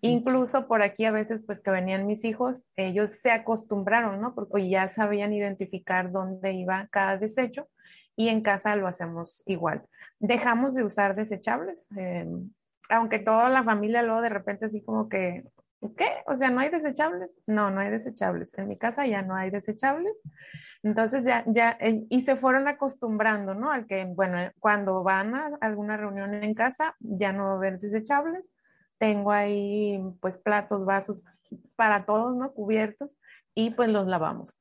[0.00, 4.34] Incluso por aquí a veces pues que venían mis hijos, ellos se acostumbraron, ¿no?
[4.34, 7.68] Porque ya sabían identificar dónde iba cada desecho
[8.14, 9.82] y en casa lo hacemos igual.
[10.20, 12.28] Dejamos de usar desechables, eh,
[12.88, 15.44] aunque toda la familia luego de repente así como que,
[15.96, 16.08] ¿qué?
[16.26, 17.40] O sea, ¿no hay desechables?
[17.46, 18.56] No, no hay desechables.
[18.58, 20.20] En mi casa ya no hay desechables.
[20.82, 23.70] Entonces ya, ya, eh, y se fueron acostumbrando, ¿no?
[23.70, 27.78] Al que, bueno, cuando van a alguna reunión en casa ya no va a haber
[27.78, 28.52] desechables
[28.98, 31.24] tengo ahí pues platos, vasos
[31.76, 32.52] para todos, ¿no?
[32.52, 33.16] Cubiertos
[33.54, 34.58] y pues los lavamos.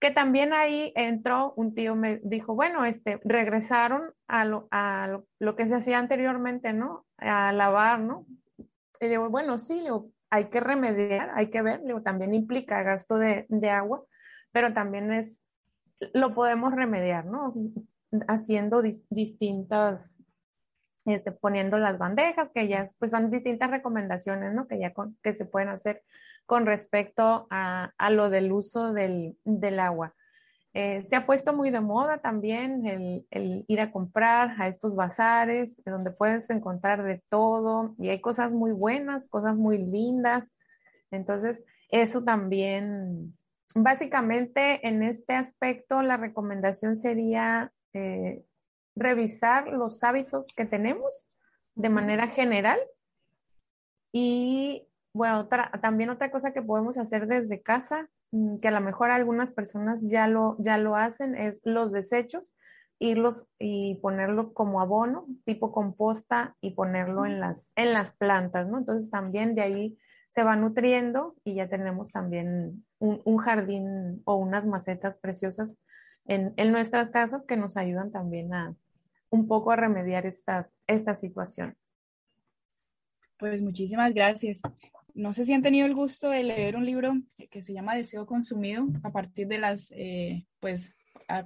[0.00, 5.56] Que también ahí entró un tío, me dijo, bueno, este, regresaron a lo, a lo,
[5.56, 7.06] que se hacía anteriormente, ¿no?
[7.18, 8.26] A lavar, ¿no?
[9.00, 9.84] Y digo, bueno, sí,
[10.30, 14.04] hay que remediar, hay que ver, también implica gasto de, de agua,
[14.52, 15.42] pero también es,
[16.12, 17.54] lo podemos remediar, ¿no?
[18.28, 20.20] Haciendo distintas
[21.06, 24.66] este, poniendo las bandejas, que ya pues son distintas recomendaciones, ¿no?
[24.66, 26.02] Que ya que se pueden hacer
[26.46, 30.14] con respecto a, a lo del uso del, del agua.
[30.78, 34.94] Eh, se ha puesto muy de moda también el, el, ir a comprar a estos
[34.94, 40.54] bazares, donde puedes encontrar de todo y hay cosas muy buenas, cosas muy lindas.
[41.10, 43.34] Entonces, eso también,
[43.74, 48.44] básicamente en este aspecto, la recomendación sería eh,
[48.94, 51.26] revisar los hábitos que tenemos
[51.74, 52.78] de manera general.
[54.12, 55.48] Y bueno,
[55.80, 60.28] también otra cosa que podemos hacer desde casa, que a lo mejor algunas personas ya
[60.28, 62.54] lo, ya lo hacen, es los desechos,
[62.98, 68.78] irlos y ponerlo como abono, tipo composta, y ponerlo en las, en las plantas, ¿no?
[68.78, 74.66] Entonces también de ahí se va nutriendo y ya tenemos también un, jardín o unas
[74.66, 75.70] macetas preciosas
[76.26, 78.74] en, en, nuestras casas que nos ayudan también a
[79.30, 81.76] un poco a remediar estas, esta situación.
[83.38, 84.62] Pues muchísimas gracias.
[85.16, 87.14] No sé si han tenido el gusto de leer un libro
[87.50, 90.92] que se llama Deseo Consumido a partir de las eh, pues,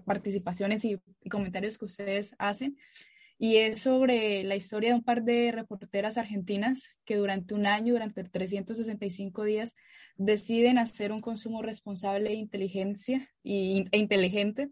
[0.04, 0.98] participaciones y,
[1.30, 2.76] comentarios que ustedes hacen.
[3.38, 7.92] Y es sobre la historia de un par de reporteras argentinas que durante un año,
[7.92, 9.76] durante 365 días,
[10.16, 14.70] deciden hacer un consumo responsable e, inteligencia, e inteligente,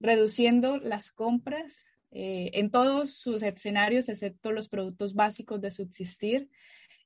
[0.00, 6.50] reduciendo las compras eh, en todos sus escenarios, excepto los productos básicos de subsistir,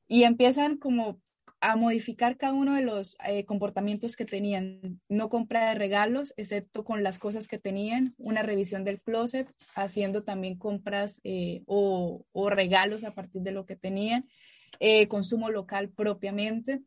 [0.09, 1.21] y empiezan como
[1.61, 5.01] a modificar cada uno de los eh, comportamientos que tenían.
[5.09, 10.23] No compra de regalos, excepto con las cosas que tenían, una revisión del closet, haciendo
[10.23, 14.29] también compras eh, o, regalos a partir de lo que tenían.
[14.81, 16.83] Eh, consumo local propiamente,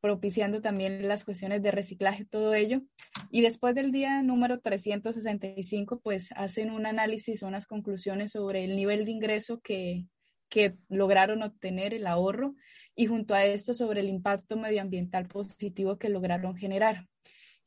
[0.00, 2.82] propiciando también las cuestiones de reciclaje, todo ello.
[3.30, 9.04] Y después del día número 365, pues hacen un análisis, unas conclusiones sobre el nivel
[9.04, 10.06] de ingreso que,
[10.48, 12.54] que lograron obtener el ahorro
[12.96, 17.06] y junto a esto sobre el impacto medioambiental positivo que lograron generar.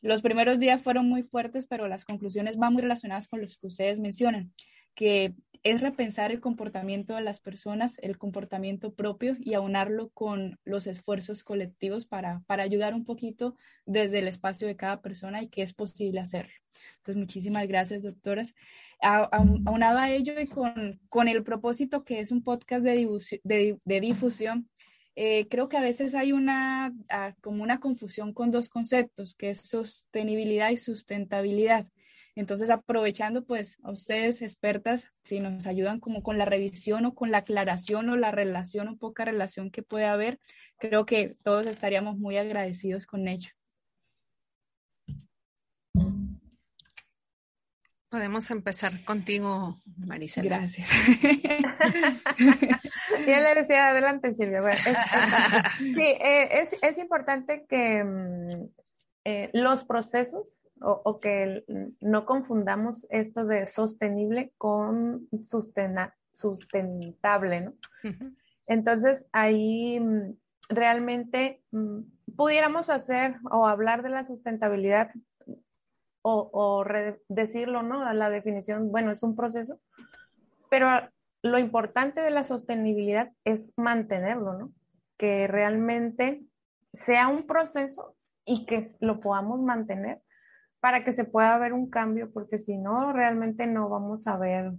[0.01, 3.67] Los primeros días fueron muy fuertes, pero las conclusiones van muy relacionadas con los que
[3.67, 4.53] ustedes mencionan,
[4.95, 10.87] que es repensar el comportamiento de las personas, el comportamiento propio y aunarlo con los
[10.87, 15.61] esfuerzos colectivos para, para ayudar un poquito desde el espacio de cada persona y que
[15.61, 16.53] es posible hacerlo.
[16.97, 18.55] Entonces, muchísimas gracias, doctoras.
[19.01, 23.05] Aunado a ello y con, con el propósito que es un podcast de,
[23.43, 24.69] de, de difusión,
[25.21, 29.49] eh, creo que a veces hay una, ah, como una confusión con dos conceptos, que
[29.49, 31.87] es sostenibilidad y sustentabilidad.
[32.35, 37.31] Entonces, aprovechando pues a ustedes expertas, si nos ayudan como con la revisión o con
[37.31, 40.39] la aclaración o la relación o poca relación que puede haber,
[40.77, 43.49] creo que todos estaríamos muy agradecidos con ello.
[48.09, 50.57] Podemos empezar contigo, Maricela.
[50.57, 50.89] Gracias.
[53.27, 54.63] Ya le decía, adelante, Silvia.
[55.77, 58.69] sí, eh, es, importante que mm,
[59.25, 61.63] eh, los procesos o, que
[61.99, 67.73] no confundamos esto de sostenible con sustentable, ¿no?
[68.65, 70.33] Entonces, ahí mm,
[70.69, 71.99] realmente mm,
[72.35, 75.11] pudiéramos hacer o hablar de la sustentabilidad
[76.21, 76.85] o,
[77.27, 78.13] decirlo, ¿no?
[78.13, 79.79] La definición, bueno, es un proceso,
[80.69, 80.89] pero
[81.41, 84.73] lo importante de la sostenibilidad es mantenerlo, ¿no?
[85.17, 86.43] Que realmente
[86.93, 90.21] sea un proceso y que lo podamos mantener
[90.79, 94.71] para que se pueda ver un cambio, porque si no, realmente no vamos a ver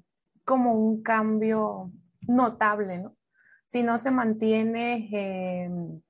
[0.45, 1.91] como un cambio
[2.27, 3.17] notable, ¿no?
[3.65, 6.01] Si no se mantiene em,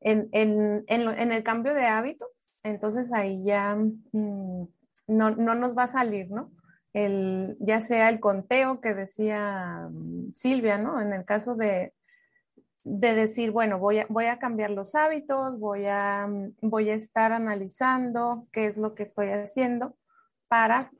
[0.00, 4.64] en, en, el cambio de hábitos, entonces ahí ya mm,
[5.08, 6.52] no, no, nos va a salir, ¿no?
[6.92, 11.00] El, ya sea el conteo que decía mm, Silvia, ¿no?
[11.00, 11.94] En el caso de,
[12.84, 16.94] de decir, bueno, voy a, voy a cambiar los hábitos, voy a, mm, voy a
[16.94, 19.96] estar analizando qué es lo que estoy haciendo
[20.48, 20.90] para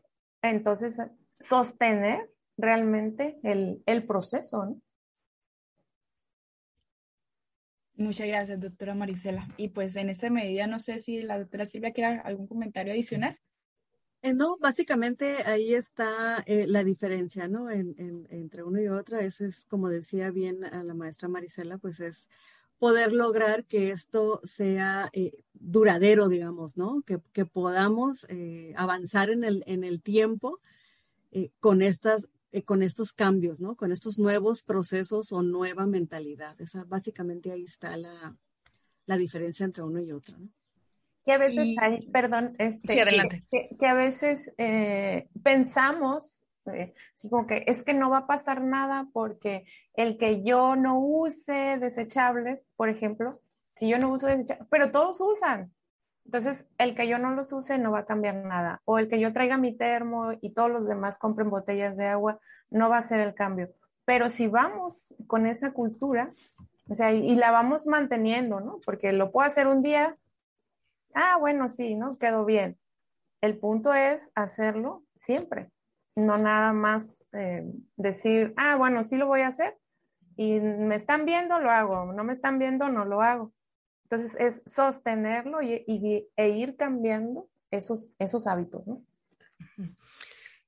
[0.42, 1.00] entonces
[1.38, 4.80] sostener realmente el, el proceso, ¿no?
[8.00, 9.46] Muchas gracias, doctora Marisela.
[9.58, 13.38] Y pues en esta medida, no sé si la doctora Silvia quiere algún comentario adicional.
[14.22, 17.70] Eh, no, básicamente ahí está eh, la diferencia, ¿no?
[17.70, 19.20] entre uno y otra.
[19.20, 22.30] Ese es, como decía bien a la maestra Marisela, pues es
[22.78, 27.02] poder lograr que esto sea eh, duradero, digamos, ¿no?
[27.02, 28.26] Que, podamos
[28.76, 30.58] avanzar en el, en el tiempo
[31.60, 32.30] con, estas,
[32.64, 33.76] con estos cambios, ¿no?
[33.76, 36.60] Con estos nuevos procesos o nueva mentalidad.
[36.60, 38.36] Esa, básicamente ahí está la,
[39.06, 40.48] la diferencia entre uno y otro, ¿no?
[41.24, 42.94] que a veces hay, perdón, este,
[43.78, 46.94] Que, a veces eh, pensamos, eh,
[47.28, 51.78] como que es que no va a pasar nada porque el que yo no use
[51.78, 53.40] desechables, por ejemplo,
[53.76, 55.72] si yo no uso desechables, pero todos usan.
[56.24, 58.82] Entonces, el que yo no los use no va a cambiar nada.
[58.84, 62.38] O el que yo traiga mi termo y todos los demás compren botellas de agua,
[62.70, 63.70] no va a ser el cambio.
[64.04, 66.32] Pero si vamos con esa cultura,
[66.88, 68.80] o sea, y, la vamos manteniendo, ¿no?
[68.84, 70.16] Porque lo puedo hacer un día,
[71.14, 72.18] ah, bueno, sí, ¿no?
[72.18, 72.78] Quedó bien.
[73.40, 75.70] El punto es hacerlo siempre,
[76.16, 77.64] no nada más eh,
[77.96, 79.78] decir, ah, bueno, sí lo voy a hacer
[80.36, 83.52] y me están viendo, lo hago, no me están viendo, no lo hago.
[84.10, 85.84] Entonces es sostenerlo y,
[86.36, 89.04] e ir cambiando esos, esos hábitos, ¿no?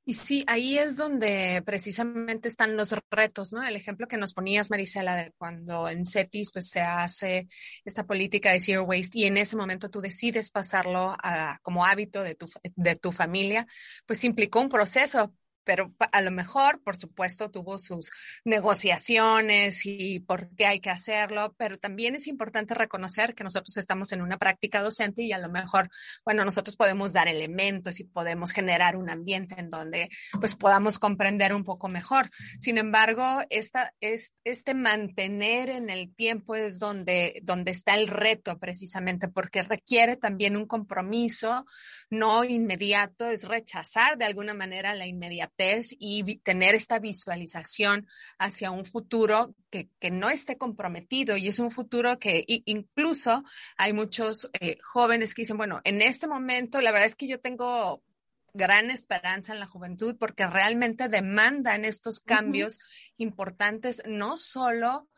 [0.04, 3.62] Y sí, ahí es donde precisamente están los retos, ¿no?
[3.62, 7.48] El ejemplo que nos ponías, Marisela, de cuando en CETIS pues, se hace
[7.84, 12.22] esta política de zero waste y en ese momento tú decides pasarlo a, como hábito
[12.22, 13.66] de tu, de tu familia,
[14.04, 18.10] pues implicó un proceso pero a lo mejor, por supuesto, tuvo sus
[18.44, 24.12] negociaciones y por qué hay que hacerlo, pero también es importante reconocer que nosotros estamos
[24.12, 25.88] en una práctica docente y a lo mejor,
[26.24, 30.08] bueno, nosotros podemos dar elementos y podemos generar un ambiente en donde
[30.40, 32.30] pues podamos comprender un poco mejor.
[32.58, 38.58] Sin embargo, esta, es, este mantener en el tiempo es donde, donde está el reto
[38.58, 41.64] precisamente porque requiere también un compromiso
[42.10, 45.51] no inmediato, es rechazar de alguna manera la inmediatez
[45.98, 48.06] y tener esta visualización
[48.38, 51.36] hacia un futuro que, que, no esté comprometido.
[51.36, 53.44] Y es un futuro que incluso
[53.76, 57.40] hay muchos eh, jóvenes que dicen, bueno, en este momento la verdad es que yo
[57.40, 58.02] tengo
[58.54, 62.78] gran esperanza en la juventud porque realmente demandan estos cambios
[63.16, 65.08] importantes, no solo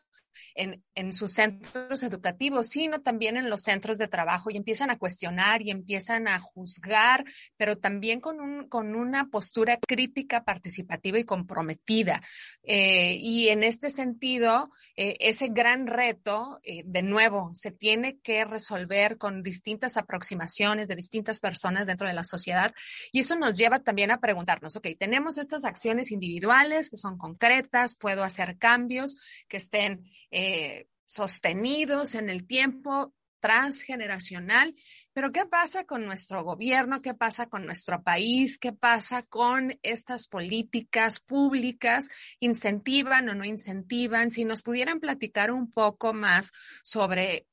[0.55, 4.97] en, en, sus centros educativos, sino también en los centros de trabajo y empiezan a
[4.97, 7.25] cuestionar y empiezan a juzgar,
[7.57, 12.21] pero también con, un, con una postura crítica, participativa y comprometida.
[12.63, 18.45] Eh, y en este sentido, eh, ese gran reto, eh, de nuevo, se tiene que
[18.45, 22.73] resolver con distintas aproximaciones de distintas personas dentro de la sociedad.
[23.11, 27.95] Y eso nos lleva también a preguntarnos, ok, tenemos estas acciones individuales que son concretas,
[27.95, 29.15] puedo hacer cambios
[29.47, 30.03] que estén
[30.37, 34.75] eh, sostenidos en el tiempo transgeneracional.
[35.13, 37.01] Pero ¿qué pasa con nuestro gobierno?
[37.01, 38.59] ¿Qué pasa con nuestro país?
[38.59, 42.09] ¿Qué pasa con estas políticas públicas?
[42.41, 44.31] ¿Incentivan o no incentivan?
[44.31, 46.51] Si nos pudieran platicar un poco más
[46.83, 47.45] sobre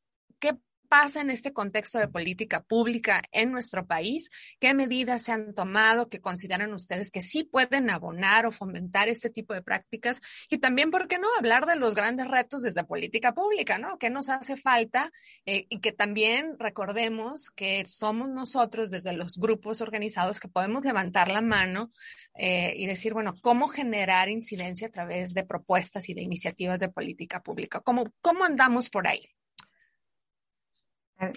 [0.93, 4.29] pasa en este contexto de política pública en nuestro país?
[4.61, 9.31] ¿Qué medidas se han tomado que consideran ustedes que sí pueden abonar o fomentar este
[9.31, 10.21] tipo de prácticas?
[10.51, 13.97] Y también, ¿por qué no hablar de los grandes retos desde política pública, ¿no?
[13.97, 15.11] ¿Qué nos hace falta?
[15.47, 21.31] Eh, y que también recordemos que somos nosotros desde los grupos organizados que podemos levantar
[21.31, 21.91] la mano
[22.35, 26.91] eh, y decir, bueno, ¿cómo generar incidencia a través de propuestas y de iniciativas de
[26.91, 27.81] política pública?
[27.81, 29.27] ¿Cómo, cómo andamos por ahí?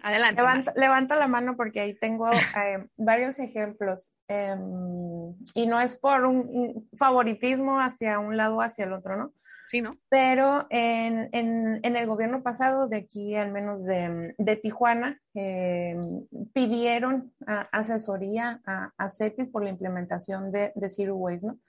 [0.02, 0.72] Adelante.
[0.76, 6.90] Levanto, la mano porque ahí tengo eh, varios ejemplos em, y no es por un,
[6.98, 9.34] favoritismo hacia un lado o hacia el otro, ¿no?
[9.70, 9.92] Sí, ¿no?
[10.10, 16.26] Pero en, en, en el gobierno pasado, de aquí al menos de, de Tijuana, em,
[16.54, 21.60] pidieron asesoría a, a, CETIS por la implementación de, de Zero Waste, ¿no?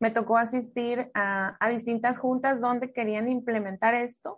[0.00, 4.36] Me tocó asistir a, a distintas juntas donde querían implementar esto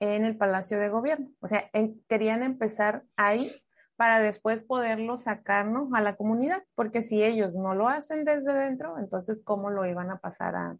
[0.00, 1.30] en el Palacio de Gobierno.
[1.40, 1.70] O sea,
[2.08, 3.50] querían empezar ahí
[3.96, 8.98] para después poderlo sacarnos a la comunidad, porque si ellos no lo hacen desde dentro,
[8.98, 10.78] entonces cómo lo iban a pasar a,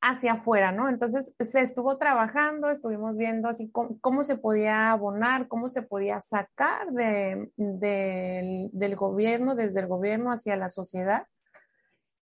[0.00, 0.88] hacia afuera, ¿no?
[0.88, 6.90] Entonces se estuvo trabajando, estuvimos viendo así cómo, se podía abonar, cómo se podía sacar
[6.92, 11.26] de, del gobierno, desde el gobierno hacia la sociedad.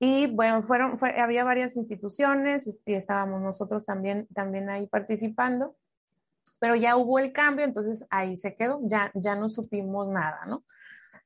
[0.00, 5.76] Y bueno, fueron, había varias instituciones y estábamos nosotros también, también ahí participando
[6.62, 10.62] pero ya hubo el cambio, entonces ahí se quedó, ya, ya no supimos nada, ¿no?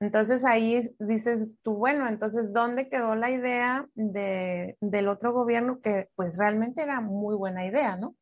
[0.01, 6.09] Entonces ahí dices tú, bueno, entonces, ¿dónde quedó la idea de, del otro gobierno que
[6.15, 8.17] pues realmente era muy buena idea, ¿no?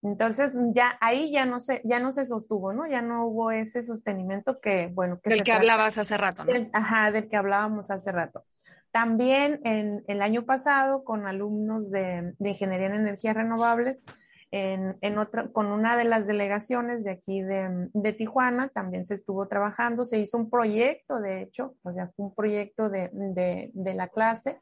[0.00, 2.86] Entonces ya ahí ya no se, ya no se sostuvo, ¿no?
[2.86, 6.52] Ya no hubo ese sostenimiento que, bueno, que del que hablabas hace rato, ¿no?
[6.72, 8.44] ajá, del que hablábamos hace rato.
[8.92, 14.04] También en el año pasado con alumnos de, de Ingeniería en Energías Renovables,
[14.50, 19.46] en, otra, con una de las delegaciones de aquí de, de, Tijuana también se estuvo
[19.46, 24.08] trabajando, se hizo un proyecto, de hecho, o sea, fue un proyecto de, de, la
[24.08, 24.58] clase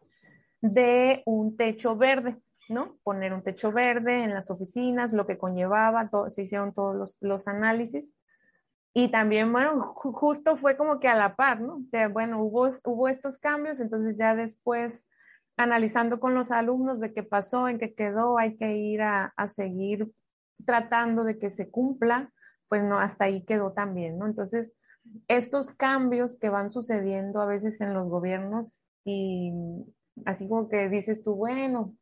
[0.61, 2.37] de un techo verde,
[2.69, 2.97] ¿no?
[3.05, 7.47] Poner un techo verde en las oficinas, lo que conllevaba, se hicieron todos los, los
[7.47, 8.17] análisis.
[8.93, 11.77] Y también, bueno, justo fue como que a la par, ¿no?
[11.77, 15.09] O sea, bueno, hubo, hubo estos cambios, entonces ya después
[15.57, 20.11] analizando con los alumnos de qué pasó, en qué quedó, hay que ir a, seguir
[20.65, 22.33] tratando de que se cumpla,
[22.69, 24.27] pues no, hasta ahí quedó también, ¿no?
[24.27, 24.73] Entonces,
[25.29, 29.53] estos cambios que van sucediendo a veces en los gobiernos y
[30.25, 31.95] así como que dices tú, bueno,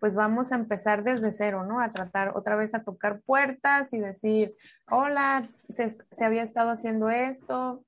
[0.00, 1.80] pues vamos a empezar desde cero, ¿no?
[1.80, 4.54] A tratar otra vez a tocar puertas y decir,
[4.90, 7.84] hola, se, había estado haciendo esto,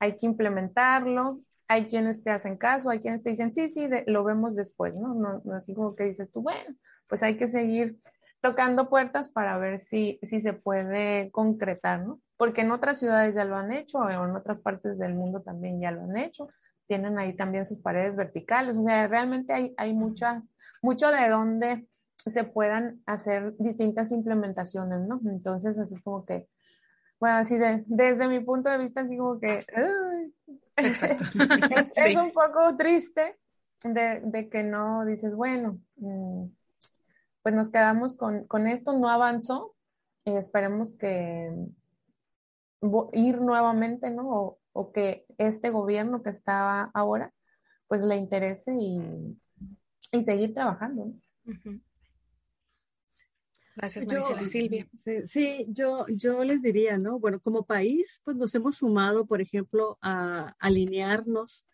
[0.00, 4.24] hay que implementarlo hay quienes te hacen caso, hay quienes te dicen, sí, sí, lo
[4.24, 5.14] vemos después, ¿no?
[5.14, 5.42] ¿no?
[5.52, 6.74] Así como que dices tú, bueno,
[7.06, 7.98] pues hay que seguir
[8.40, 12.20] tocando puertas para ver si, si se puede concretar, ¿no?
[12.36, 15.80] Porque en otras ciudades ya lo han hecho, o en otras partes del mundo también
[15.80, 16.48] ya lo han hecho,
[16.86, 20.48] tienen ahí también sus paredes verticales, o sea, realmente hay, hay muchas,
[20.80, 21.86] mucho de donde
[22.24, 25.20] se puedan hacer distintas implementaciones, ¿no?
[25.26, 26.48] Entonces, así como que,
[27.20, 29.66] bueno, así de, desde mi punto de vista, así como que,
[31.96, 33.38] es, un poco triste
[33.84, 36.46] de, de, que no dices, bueno, mm,
[37.42, 39.74] pues nos quedamos con, con esto, no avanzó,
[40.24, 41.50] y esperemos que
[43.12, 44.28] ir nuevamente, ¿no?
[44.30, 47.32] O, o, que este gobierno que está ahora,
[47.88, 49.38] pues le interese y,
[50.12, 51.12] y seguir trabajando.
[51.44, 51.80] ¿no?
[53.78, 54.44] Gracias, Maricela.
[54.44, 54.88] Silvia.
[55.26, 57.20] Sí, yo, yo les diría, ¿no?
[57.20, 61.64] Bueno, como país, pues nos hemos sumado, por ejemplo, a alinearnos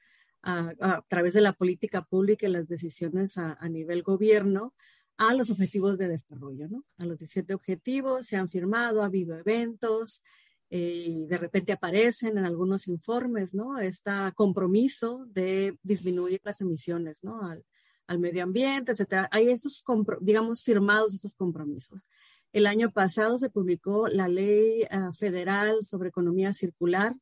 [0.42, 4.74] a, través de la política pública y las decisiones a, nivel gobierno
[5.16, 6.84] a los objetivos de desarrollo, ¿no?
[6.98, 10.22] A los 17 objetivos se han firmado, ha habido eventos,
[10.68, 13.78] eh, y de repente aparecen en algunos informes, ¿no?
[13.78, 17.40] Este compromiso de disminuir las emisiones, ¿no?
[17.48, 17.64] Al,
[18.06, 19.28] al medio ambiente, etcétera.
[19.30, 19.84] Hay estos,
[20.20, 22.06] digamos, firmados estos compromisos.
[22.52, 27.14] El año pasado se publicó la ley ah, federal sobre economía circular,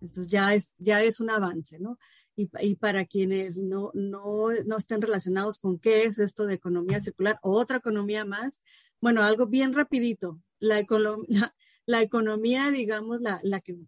[0.00, 1.98] entonces ya es, ya es un avance, ¿no?
[2.36, 7.00] Y, y para quienes no, no, no, estén relacionados con qué es esto de economía
[7.00, 8.60] circular o otra economía más,
[9.00, 10.40] bueno, algo bien rapidito.
[10.58, 11.54] La, economía,
[11.86, 13.78] la economía, digamos, la, la que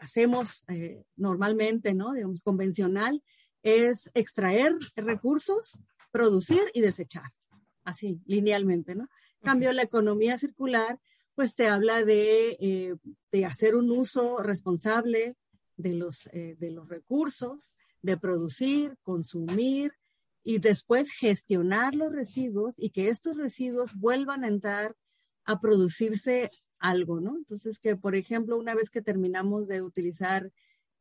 [0.00, 2.12] hacemos eh, normalmente, ¿no?
[2.12, 3.22] Digamos, convencional,
[3.62, 7.32] es extraer recursos, producir y desechar,
[7.84, 9.08] así, linealmente, ¿no?
[9.42, 11.00] cambio, la economía circular,
[11.34, 12.94] pues te habla de, eh,
[13.30, 15.36] de hacer un uso responsable
[15.76, 19.92] de los, eh, de los recursos, de producir, consumir
[20.44, 24.96] y después gestionar los residuos y que estos residuos vuelvan a entrar
[25.44, 27.36] a producirse algo, ¿no?
[27.36, 30.50] Entonces, que por ejemplo, una vez que terminamos de utilizar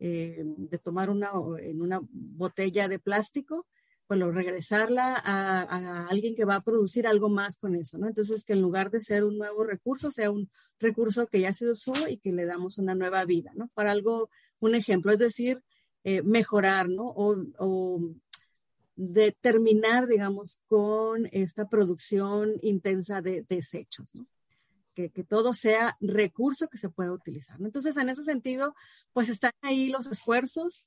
[0.04, 1.30] eh, de tomar una
[1.60, 3.68] en una botella de plástico,
[4.08, 8.08] pues regresarla a, alguien que va a producir algo más con eso, ¿no?
[8.08, 10.50] Entonces, que en lugar de ser un nuevo recurso, sea un
[10.80, 13.70] recurso que ya sido usado y que le damos una nueva vida, ¿no?
[13.76, 15.62] Para algo, un ejemplo, es decir,
[16.04, 17.06] eh, mejorar, ¿no?
[17.06, 18.02] O, o
[18.96, 24.26] de terminar, digamos, con esta producción intensa de desechos, ¿no?
[25.10, 27.58] Que, todo sea recurso que se pueda utilizar.
[27.62, 28.76] Entonces, en ese sentido,
[29.14, 30.86] pues están ahí los esfuerzos,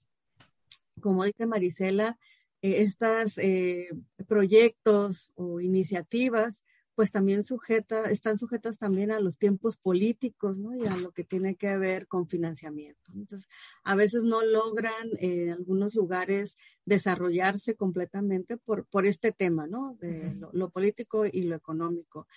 [1.01, 2.19] como dice Marisela,
[2.63, 3.89] eh, estos eh,
[4.27, 10.77] proyectos o iniciativas, pues también sujeta, están sujetas también a los tiempos políticos, ¿no?
[10.77, 13.11] Y a lo que tiene que ver con financiamiento.
[13.13, 13.49] Entonces,
[13.83, 19.97] a veces no logran en algunos lugares desarrollarse completamente por, por este tema, ¿no?
[20.01, 22.29] De lo político y lo económico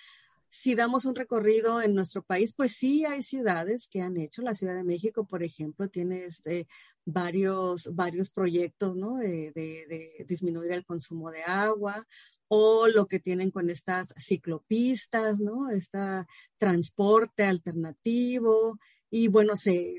[0.50, 4.42] si damos un recorrido en nuestro país, pues sí hay ciudades que han hecho.
[4.42, 6.66] La Ciudad de México, por ejemplo, tiene este,
[7.04, 7.90] varios,
[8.34, 12.06] proyectos de, disminuir el consumo de agua
[12.48, 15.68] o lo que tienen con estas ciclopistas, ¿no?
[15.68, 15.98] Este
[16.56, 18.78] transporte alternativo.
[19.10, 19.96] Y bueno, se,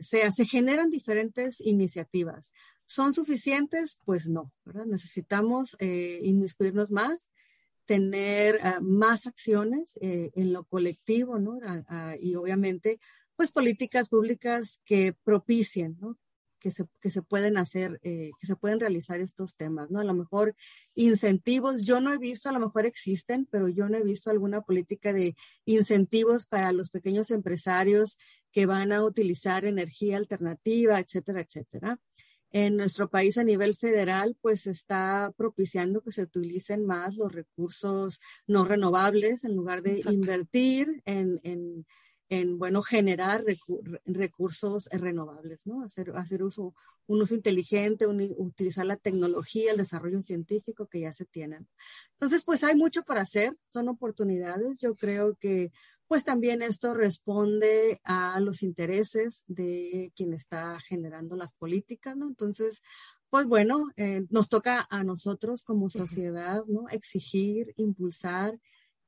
[0.48, 2.54] generan diferentes iniciativas.
[2.86, 4.00] ¿Son suficientes?
[4.04, 4.52] Pues no.
[4.88, 7.32] Necesitamos eh, inmiscuirnos más
[7.90, 11.58] tener ah, más acciones eh, en lo colectivo, ¿no?
[12.22, 13.00] y obviamente,
[13.36, 16.16] pues políticas públicas que propicien, ¿no?
[16.60, 20.02] Que se, que se pueden hacer, eh, que se pueden realizar estos temas, ¿no?
[20.02, 20.56] A lo mejor
[20.94, 24.62] incentivos, yo no he visto, a lo mejor existen, pero yo no he visto alguna
[24.62, 25.36] política de
[25.66, 28.20] incentivos para los pequeños empresarios
[28.52, 32.00] que van a utilizar energía alternativa, etcétera, etcétera
[32.52, 38.20] en nuestro país a nivel federal, pues está propiciando que se utilicen más los recursos
[38.48, 41.86] no renovables en lugar de invertir en, en,
[42.30, 43.44] en, bueno, generar
[44.06, 45.84] recursos renovables, ¿no?
[45.84, 46.74] Hacer, hacer uso,
[47.08, 51.68] un uso inteligente, utilizar la tecnología, el desarrollo científico que ya se tienen.
[52.14, 54.80] Entonces, pues hay mucho para hacer, son oportunidades.
[54.80, 55.72] Yo creo que
[56.10, 62.28] pues también esto responde a los intereses de quien está generando las políticas, ¿no?
[62.28, 62.82] Entonces,
[63.30, 66.90] pues bueno, eh, nos toca a nosotros como sociedad, ¿no?
[66.90, 68.60] Exigir, impulsar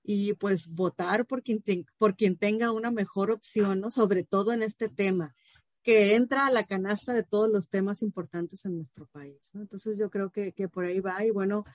[0.03, 1.63] y pues votar por quien,
[1.97, 3.89] por quien tenga una mejor opción, ¿no?
[3.89, 5.35] Sobre todo en este tema
[5.81, 9.61] que entra a la canasta de todos los temas importantes en nuestro país, ¿no?
[9.61, 11.65] Entonces yo creo que, que por ahí va y bueno,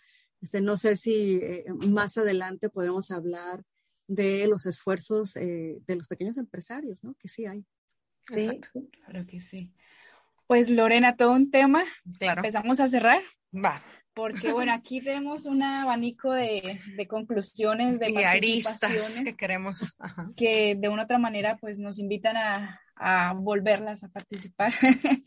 [0.40, 3.64] este, no sé si eh, más adelante podemos hablar
[4.06, 7.14] de los esfuerzos eh, de los pequeños empresarios, ¿no?
[7.14, 7.64] Que sí hay.
[8.24, 8.60] Sí,
[9.04, 9.72] claro que sí.
[10.46, 11.84] Pues Lorena, todo un tema.
[12.18, 12.40] Claro.
[12.40, 13.20] Empezamos a cerrar.
[13.52, 13.82] Va.
[14.14, 19.96] Porque bueno, aquí tenemos un abanico de, conclusiones, de y aristas que queremos.
[20.36, 24.72] Que de una u otra manera pues nos invitan a, a volverlas a participar.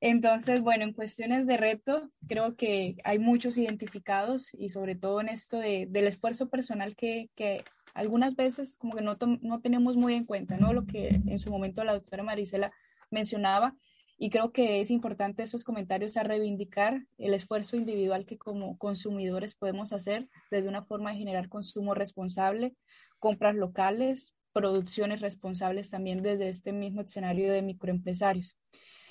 [0.00, 5.28] Entonces, bueno, en cuestiones de reto, creo que hay muchos identificados y sobre todo en
[5.28, 7.64] esto de, del esfuerzo personal que, que,
[7.94, 10.72] algunas veces como que no, no tenemos muy en cuenta, ¿no?
[10.72, 12.72] Lo que en su momento la doctora Marisela
[13.10, 13.74] mencionaba.
[14.20, 19.54] Y creo que es importante esos comentarios a reivindicar el esfuerzo individual que como consumidores
[19.54, 22.74] podemos hacer desde una forma de generar consumo responsable,
[23.18, 28.56] compras locales, producciones responsables también desde este mismo escenario de microempresarios.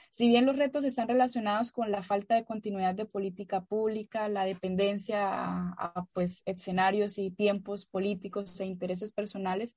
[0.09, 4.45] Si bien los retos están relacionados con la falta de continuidad de política pública, la
[4.45, 9.75] dependencia a, pues, escenarios y tiempos políticos e intereses personales,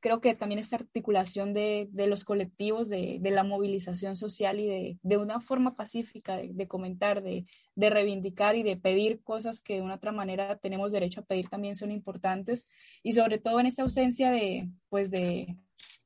[0.00, 4.66] creo que también esta articulación de, de los colectivos, de, de, la movilización social y
[4.66, 7.46] de, de una forma pacífica de, comentar, de,
[7.76, 11.76] reivindicar y de pedir cosas que de una otra manera tenemos derecho a pedir también
[11.76, 12.66] son importantes
[13.02, 15.56] y sobre todo en esta ausencia de, pues de,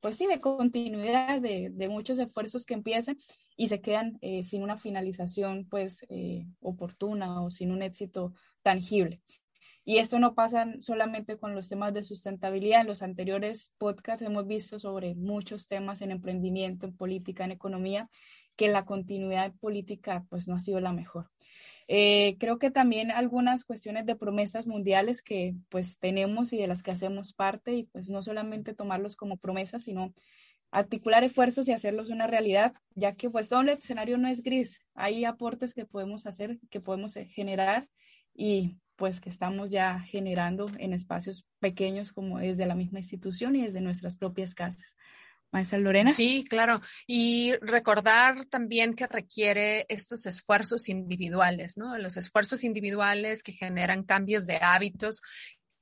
[0.00, 3.16] pues sí, de continuidad de, muchos esfuerzos que empiezan
[3.56, 9.20] y se quedan eh, sin una finalización pues eh, oportuna o sin un éxito tangible.
[9.89, 12.80] Y esto no pasa solamente con los temas de sustentabilidad.
[12.80, 18.11] En los anteriores podcasts hemos visto sobre muchos temas en emprendimiento, en política, en economía,
[18.57, 21.30] que la continuidad política pues no ha sido la mejor.
[21.87, 26.82] Eh, creo que también algunas cuestiones de promesas mundiales que pues tenemos y de las
[26.82, 30.12] que hacemos parte y pues no solamente tomarlos como promesas, sino
[30.72, 34.80] articular esfuerzos y hacerlos una realidad, ya que pues todo el escenario no es gris,
[34.95, 37.89] hay aportes que podemos hacer, que podemos generar
[38.34, 43.62] y pues que estamos ya generando en espacios pequeños como desde la misma institución y
[43.62, 44.97] desde nuestras propias casas.
[45.53, 46.11] Maestra Lorena.
[46.11, 46.80] Sí, claro.
[47.07, 51.97] Y recordar también que requiere estos esfuerzos individuales, ¿no?
[51.99, 55.22] Los esfuerzos individuales que generan cambios de hábitos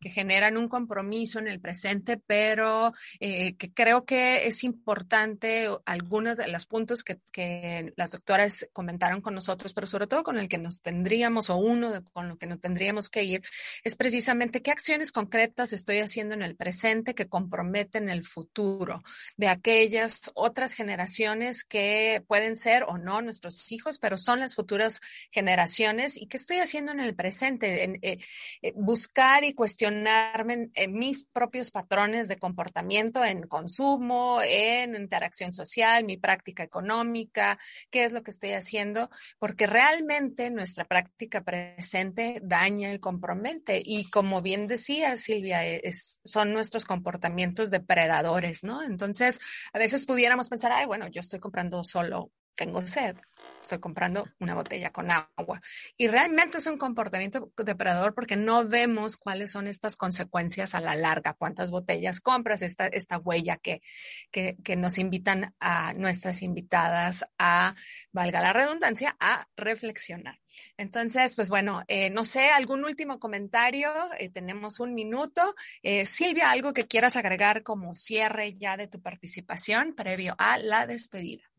[0.05, 6.37] que generan un compromiso en el presente, pero eh, que creo que es importante algunos
[6.37, 10.51] de los puntos que, que, las doctoras comentaron con nosotros, pero sobre todo con el
[10.51, 13.43] que nos tendríamos o uno de, con lo que nos tendríamos que ir,
[13.83, 19.03] es precisamente qué acciones concretas estoy haciendo en el presente que comprometen el futuro
[19.39, 25.01] de aquellas otras generaciones que pueden ser o no nuestros hijos, pero son las futuras
[25.31, 28.19] generaciones y qué estoy haciendo en el presente, en, eh,
[28.61, 36.05] eh, buscar y cuestionar en, mis propios patrones de comportamiento en consumo, en interacción social,
[36.05, 37.59] mi práctica económica,
[37.91, 43.83] qué es lo que estoy haciendo, porque realmente nuestra práctica presente daña y compromete.
[43.85, 48.83] Y como bien decía Silvia, es, son nuestros comportamientos depredadores, ¿no?
[48.83, 49.41] Entonces,
[49.73, 53.17] a veces pudiéramos pensar, ay, bueno, yo estoy comprando solo tengo sed,
[53.65, 55.61] estoy comprando una botella con agua.
[55.97, 60.95] Y realmente es un comportamiento depredador porque no vemos cuáles son estas consecuencias a la
[60.95, 63.83] larga, cuántas botellas compras, esta, esta huella que,
[64.31, 67.75] que, nos invitan a nuestras invitadas a,
[68.13, 70.39] valga la redundancia, a reflexionar.
[70.77, 75.55] Entonces, pues bueno, eh, no sé, algún último comentario, eh, tenemos un minuto.
[75.83, 80.87] Eh, Silvia, algo que quieras agregar como cierre ya de tu participación previo a la
[80.87, 81.54] despedida.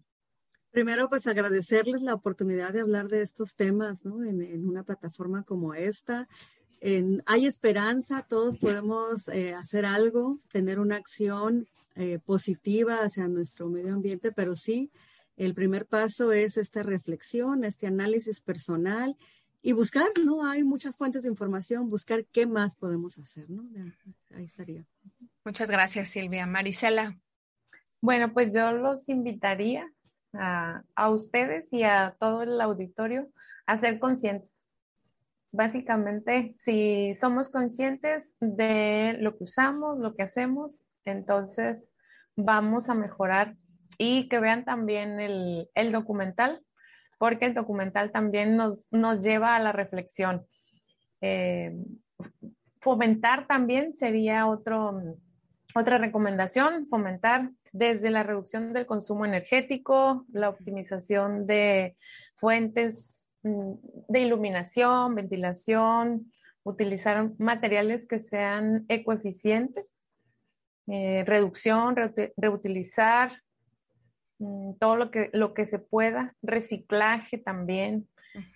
[0.76, 4.26] Primero, pues agradecerles la oportunidad de hablar de estos temas, ¿no?
[4.26, 6.28] En, una plataforma como esta.
[6.82, 11.66] hay esperanza, todos podemos eh, hacer algo, tener una acción
[11.96, 14.92] eh, positiva hacia nuestro medio ambiente, pero sí,
[15.38, 19.16] el primer paso es esta reflexión, este análisis personal
[19.62, 20.46] y buscar, ¿no?
[20.46, 23.64] Hay muchas fuentes de información, buscar qué más podemos hacer, ¿no?
[24.36, 24.84] Ahí estaría.
[25.46, 26.46] Muchas gracias, Silvia.
[26.46, 27.18] Marisela.
[28.02, 29.90] Bueno, pues yo los invitaría
[30.40, 33.30] a, ustedes y a todo el auditorio
[33.66, 34.72] a ser conscientes.
[35.52, 41.92] Básicamente, si somos conscientes de lo que usamos, lo que hacemos, entonces
[42.36, 43.56] vamos a mejorar
[43.98, 46.62] y que vean también el, documental,
[47.18, 50.46] porque el documental también nos, nos lleva a la reflexión.
[51.22, 51.74] Eh,
[52.82, 55.02] fomentar también sería otro,
[55.74, 61.98] otra recomendación, fomentar desde la reducción del consumo energético, la optimización de
[62.36, 63.74] fuentes mm,
[64.08, 66.32] de iluminación, ventilación,
[66.64, 70.08] utilizar materiales que sean ecoeficientes,
[70.88, 71.98] eh, reducción,
[72.38, 73.42] reutilizar,
[74.40, 78.08] mm, todo lo que, lo que se pueda, reciclaje también.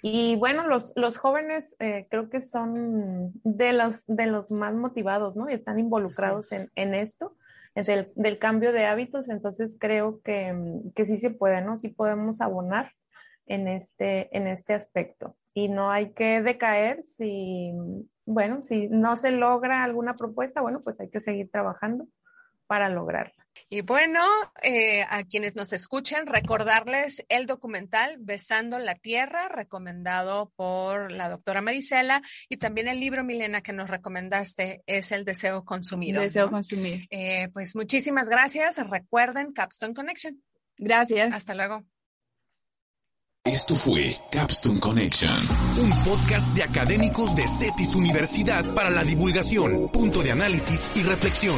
[0.01, 5.35] Y bueno, los, los jóvenes eh, creo que son de los, de los más motivados,
[5.35, 5.49] ¿no?
[5.49, 7.35] Y están involucrados en, en, esto
[7.87, 10.53] del, del, cambio de hábitos, entonces creo que,
[10.95, 11.77] que, sí se puede, ¿no?
[11.77, 12.91] Sí podemos abonar
[13.45, 15.35] en este, en este aspecto.
[15.53, 17.71] Y no hay que decaer si,
[18.25, 22.07] bueno, si no se logra alguna propuesta, bueno, pues hay que seguir trabajando
[22.69, 23.33] para lograrla.
[23.67, 24.21] Y bueno,
[24.61, 31.61] eh, a quienes nos escuchan, recordarles el documental Besando la Tierra, recomendado por la doctora
[31.61, 36.21] Marisela, y también el libro, Milena, que nos recomendaste, es El Deseo Consumido.
[36.21, 36.51] Deseo ¿no?
[36.51, 36.99] Consumido.
[37.09, 38.77] Eh, pues muchísimas gracias.
[38.87, 40.43] Recuerden Capstone Connection.
[40.77, 41.33] Gracias.
[41.33, 41.83] Hasta luego.
[43.45, 45.47] Esto fue Capstone Connection,
[45.81, 51.57] un podcast de académicos de CETIS Universidad para la divulgación, punto de análisis y reflexión.